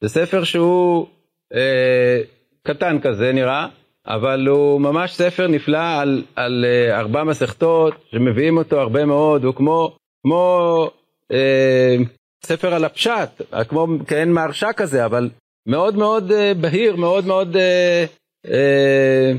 זה 0.00 0.08
ספר 0.08 0.44
שהוא 0.44 1.06
אה, 1.54 2.20
קטן 2.62 2.98
כזה 3.00 3.32
נראה, 3.32 3.66
אבל 4.06 4.46
הוא 4.46 4.80
ממש 4.80 5.12
ספר 5.12 5.46
נפלא 5.46 6.00
על, 6.00 6.22
על 6.36 6.64
אה, 6.64 6.98
ארבע 6.98 7.24
מסכתות, 7.24 7.94
שמביאים 8.10 8.56
אותו 8.56 8.80
הרבה 8.80 9.04
מאוד, 9.04 9.44
הוא 9.44 9.54
כמו, 9.54 9.96
כמו 10.22 10.90
אה, 11.32 11.96
ספר 12.44 12.74
על 12.74 12.84
הפשט, 12.84 13.42
כמו 13.68 13.86
כעין 14.06 14.32
מהרשע 14.32 14.72
כזה, 14.72 15.04
אבל 15.04 15.30
מאוד 15.66 15.96
מאוד 15.96 16.32
אה, 16.32 16.54
בהיר, 16.54 16.96
מאוד 16.96 17.26
מאוד 17.26 17.56
אה, 17.56 18.04
אה, 18.50 19.32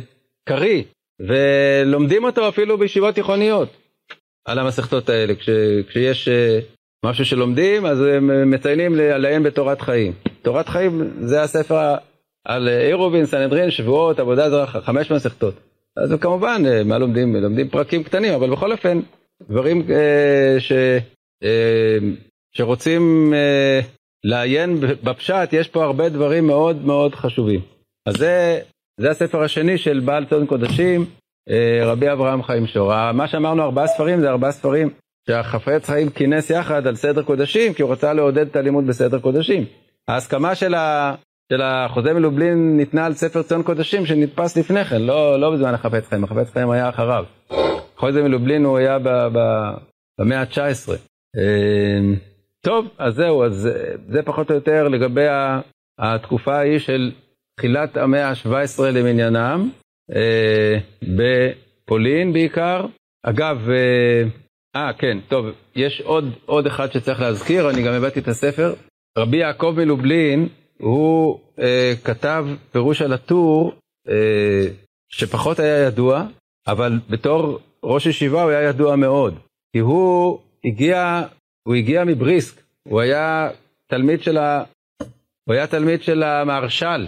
קריא, 0.50 0.84
ולומדים 1.20 2.24
אותו 2.24 2.50
אפילו 2.50 2.78
בישיבות 2.78 3.16
תיכוניות. 3.16 3.70
על 4.46 4.60
המסכתות 4.60 5.10
האלה. 5.10 5.36
כש, 5.36 5.50
כשיש 5.88 6.30
משהו 7.06 7.26
שלומדים, 7.26 7.86
אז 7.86 8.02
הם 8.02 8.52
מציינים 8.52 9.00
עליהם 9.14 9.44
בתורת 9.44 9.82
חיים. 9.82 10.14
תורת 10.42 10.70
חיים 10.70 11.12
זה 11.22 11.42
הספר 11.42 11.96
על 12.46 12.68
עירובין, 12.68 13.26
סנהדרין, 13.26 13.72
שבועות, 13.72 14.20
עבודה 14.20 14.50
זרה, 14.50 14.68
חמש 14.68 15.12
מסכתות. 15.12 15.54
אז 15.98 16.14
כמובן, 16.22 16.62
מה 16.86 16.98
לומדים? 16.98 17.36
לומדים 17.36 17.70
פרקים 17.70 18.04
קטנים, 18.04 18.34
אבל 18.34 18.50
בכל 18.50 18.72
אופן, 18.72 19.00
דברים 19.50 19.82
uh, 19.82 20.60
ש, 20.60 20.72
שרוצים 22.56 23.34
uh, 23.34 23.86
לעיין 24.24 24.80
בפשט, 24.80 25.50
יש 25.52 25.68
פה 25.68 25.84
הרבה 25.84 26.10
דברים 26.10 26.48
מאוד 26.48 26.86
מאוד 26.86 27.16
חשובים. 27.16 27.60
אז 28.06 28.16
זה, 28.16 28.60
זה 29.00 29.10
הספר 29.10 29.44
השני 29.44 29.78
של 29.78 30.00
בעל 30.00 30.26
צאן 30.26 30.46
קודשים, 30.46 31.06
אה, 31.50 31.86
רבי 31.86 32.12
אברהם 32.12 32.44
חיים 32.44 32.68
שור. 32.68 33.12
מה 33.12 33.28
שאמרנו 33.28 33.64
ארבעה 33.64 33.88
ספרים 33.88 34.20
זה 34.20 34.30
ארבעה 34.30 34.52
ספרים 34.52 34.90
שהחפץ 35.28 35.90
חיים 35.90 36.10
כינס 36.10 36.50
יחד 36.50 36.88
על 36.88 36.96
סדר 36.96 37.24
קודשים 37.24 37.74
כי 37.74 37.82
הוא 37.82 37.92
רצה 37.92 38.14
לעודד 38.14 38.48
את 38.48 38.56
הלימוד 38.56 38.88
בסדר 38.88 39.20
קודשים. 39.20 39.66
ההסכמה 40.08 40.56
של, 40.56 40.74
ה, 40.74 41.16
של 41.54 41.62
החוזה 41.62 42.14
מלובלין 42.14 42.78
ניתנה 42.78 43.06
על 43.06 43.14
ספר 43.14 43.42
ציון 43.42 43.64
קודשים 43.64 44.06
שנתפס 44.06 44.58
לפני 44.58 44.86
כן, 44.86 45.02
לא, 45.02 45.40
לא 45.40 45.52
בזמן 45.52 45.74
החפץ 45.74 46.08
חיים, 46.08 46.24
החפץ 46.24 46.50
חיים 46.50 46.70
היה 46.70 46.90
אחריו. 46.90 47.24
חוזה 47.98 48.24
מלובלין 48.24 48.66
הוא 48.66 48.78
היה 48.78 48.98
במאה 50.20 50.42
ה-19. 50.42 50.94
אה, 51.38 52.00
טוב, 52.62 52.88
אז 52.98 53.16
זהו, 53.16 53.44
אז 53.44 53.70
זה 54.10 54.22
פחות 54.24 54.50
או 54.50 54.56
יותר 54.56 54.88
לגבי 54.88 55.26
התקופה 56.00 56.56
ההיא 56.56 56.80
של 56.80 57.12
תחילת 57.60 57.98
המאה 57.98 58.30
ה-17 58.30 58.84
למניינם. 58.84 59.70
אה, 60.16 60.78
בפולין 61.02 62.34
בעיקר. 62.34 62.86
אגב, 63.24 63.70
אה, 63.70 64.24
אה, 64.76 64.94
כן, 64.94 65.18
טוב, 65.28 65.46
יש 65.76 66.02
עוד, 66.02 66.26
עוד 66.46 66.68
אחד 66.68 66.92
שצריך 66.92 67.22
להזכיר, 67.22 67.70
אני 67.70 67.84
גם 67.84 67.94
הבאתי 67.94 68.20
את 68.20 68.28
הספר. 68.28 68.74
רבי 69.18 69.38
יעקב 69.38 69.74
מלובלין, 69.78 70.48
הוא 70.78 71.40
אה, 71.60 71.94
כתב 72.04 72.46
פירוש 72.72 73.02
על 73.02 73.14
הטור 73.14 73.74
אה, 74.10 74.68
שפחות 75.10 75.60
היה 75.60 75.88
ידוע, 75.88 76.26
אבל 76.68 77.00
בתור 77.10 77.60
ראש 77.84 78.06
ישיבה 78.06 78.44
הוא 78.44 78.52
היה 78.52 78.70
ידוע 78.70 78.96
מאוד. 78.96 79.40
כי 79.74 79.80
הוא 79.80 80.40
הגיע, 80.68 81.22
הוא 81.68 81.76
הגיע 81.76 82.04
מבריסק, 82.04 82.62
הוא 82.90 83.02
היה 83.02 83.50
תלמיד 83.90 84.24
של, 84.24 84.38
ה, 84.38 84.64
הוא 85.48 85.54
היה 85.56 85.68
תלמיד 85.68 86.02
של 86.02 86.24
המהרש"ל, 86.24 87.08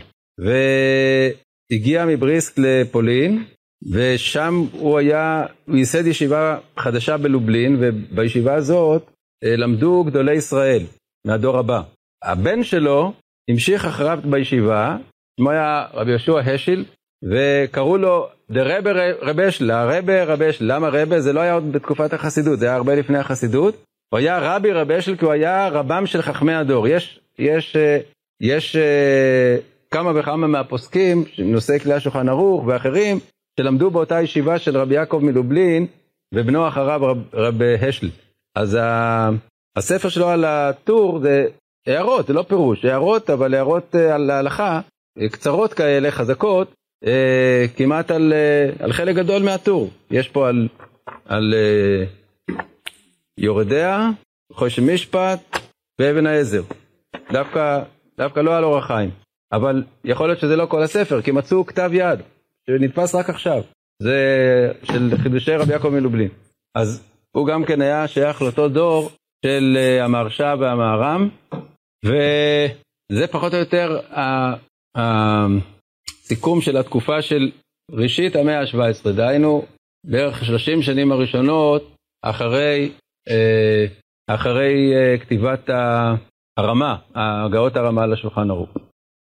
הגיע 1.71 2.05
מבריסק 2.05 2.57
לפולין, 2.57 3.43
ושם 3.91 4.53
הוא 4.71 4.97
היה, 4.97 5.45
הוא 5.65 5.77
ייסד 5.77 6.07
ישיבה 6.07 6.57
חדשה 6.77 7.17
בלובלין, 7.17 7.77
ובישיבה 7.79 8.53
הזאת 8.53 9.11
אה, 9.43 9.55
למדו 9.55 10.03
גדולי 10.03 10.35
ישראל 10.35 10.83
מהדור 11.27 11.57
הבא. 11.57 11.81
הבן 12.23 12.63
שלו 12.63 13.13
המשיך 13.49 13.85
אחריו 13.85 14.19
בישיבה, 14.29 14.97
שמו 15.39 15.51
היה 15.51 15.85
רבי 15.93 16.09
יהושע 16.09 16.39
השיל, 16.39 16.85
וקראו 17.23 17.97
לו 17.97 18.29
דרבה 18.51 18.91
רבשלה, 19.21 19.85
רבה 19.85 20.23
רבשלה, 20.23 20.75
למה 20.75 20.89
רבה? 20.89 21.21
זה 21.21 21.33
לא 21.33 21.39
היה 21.39 21.53
עוד 21.53 21.71
בתקופת 21.71 22.13
החסידות, 22.13 22.59
זה 22.59 22.65
היה 22.65 22.75
הרבה 22.75 22.95
לפני 22.95 23.17
החסידות. 23.17 23.75
הוא 24.09 24.19
היה 24.19 24.55
רבי 24.55 24.71
רבשל 24.71 25.15
כי 25.15 25.25
הוא 25.25 25.33
היה 25.33 25.67
רבם 25.67 26.05
של 26.05 26.21
חכמי 26.21 26.53
הדור. 26.53 26.87
יש, 26.87 27.19
יש, 27.39 27.75
יש, 28.41 28.75
אה, 28.75 29.57
כמה 29.91 30.11
וכמה 30.15 30.47
מהפוסקים, 30.47 31.23
נושאי 31.45 31.79
כלי 31.79 31.93
השולחן 31.93 32.29
ערוך 32.29 32.63
ואחרים, 32.67 33.19
שלמדו 33.59 33.91
באותה 33.91 34.21
ישיבה 34.21 34.59
של 34.59 34.77
רבי 34.77 34.95
יעקב 34.95 35.19
מלובלין 35.23 35.87
ובנו 36.35 36.67
אחריו 36.67 36.99
רב, 37.03 37.17
רב 37.33 37.61
השל. 37.61 38.09
אז 38.55 38.75
ה, 38.75 39.29
הספר 39.77 40.09
שלו 40.09 40.29
על 40.29 40.45
הטור 40.45 41.19
זה 41.19 41.45
הערות, 41.87 42.27
זה 42.27 42.33
לא 42.33 42.45
פירוש, 42.47 42.85
הערות, 42.85 43.29
אבל 43.29 43.53
הערות 43.53 43.95
אה, 43.95 44.15
על 44.15 44.29
ההלכה, 44.29 44.81
אה, 45.21 45.29
קצרות 45.29 45.73
כאלה, 45.73 46.11
חזקות, 46.11 46.73
אה, 47.05 47.65
כמעט 47.75 48.11
על, 48.11 48.33
אה, 48.33 48.85
על 48.85 48.93
חלק 48.93 49.15
גדול 49.15 49.43
מהטור. 49.43 49.89
יש 50.11 50.27
פה 50.29 50.49
על, 50.49 50.67
על 51.25 51.53
אה, 51.53 52.05
יורדיה, 53.37 54.09
חושן 54.53 54.93
משפט 54.93 55.57
ואבן 55.99 56.27
העזר. 56.27 56.63
דווקא, 57.31 57.83
דווקא 58.17 58.39
לא 58.39 58.57
על 58.57 58.63
אור 58.63 58.77
החיים. 58.77 59.09
אבל 59.51 59.83
יכול 60.03 60.27
להיות 60.27 60.39
שזה 60.39 60.55
לא 60.55 60.65
כל 60.65 60.83
הספר, 60.83 61.21
כי 61.21 61.31
מצאו 61.31 61.65
כתב 61.65 61.89
יד, 61.93 62.19
שנתפס 62.67 63.15
רק 63.15 63.29
עכשיו. 63.29 63.61
זה 64.01 64.17
של 64.83 65.17
חידושי 65.23 65.55
רבי 65.55 65.73
יעקב 65.73 65.89
מלובלין. 65.89 66.29
אז 66.75 67.03
הוא 67.31 67.47
גם 67.47 67.65
כן 67.65 67.81
היה 67.81 68.07
שייך 68.07 68.41
לאותו 68.41 68.69
דור 68.69 69.11
של 69.45 69.77
אה, 69.77 70.05
המהרש"א 70.05 70.55
והמהר"ם, 70.59 71.29
וזה 72.05 73.27
פחות 73.31 73.53
או 73.53 73.59
יותר 73.59 73.99
הסיכום 76.31 76.61
של 76.61 76.77
התקופה 76.77 77.21
של 77.21 77.51
ראשית 77.91 78.35
המאה 78.35 78.59
ה-17, 78.59 79.11
דהיינו 79.15 79.65
בערך 80.05 80.45
30 80.45 80.81
שנים 80.81 81.11
הראשונות 81.11 81.95
אחרי, 82.21 82.91
אה, 83.29 83.85
אחרי 84.27 84.93
אה, 84.95 85.17
כתיבת 85.17 85.69
הרמה, 86.57 86.95
הגאות 87.15 87.75
הרמה 87.75 88.05
לשולחן 88.05 88.49
ערוך. 88.49 88.69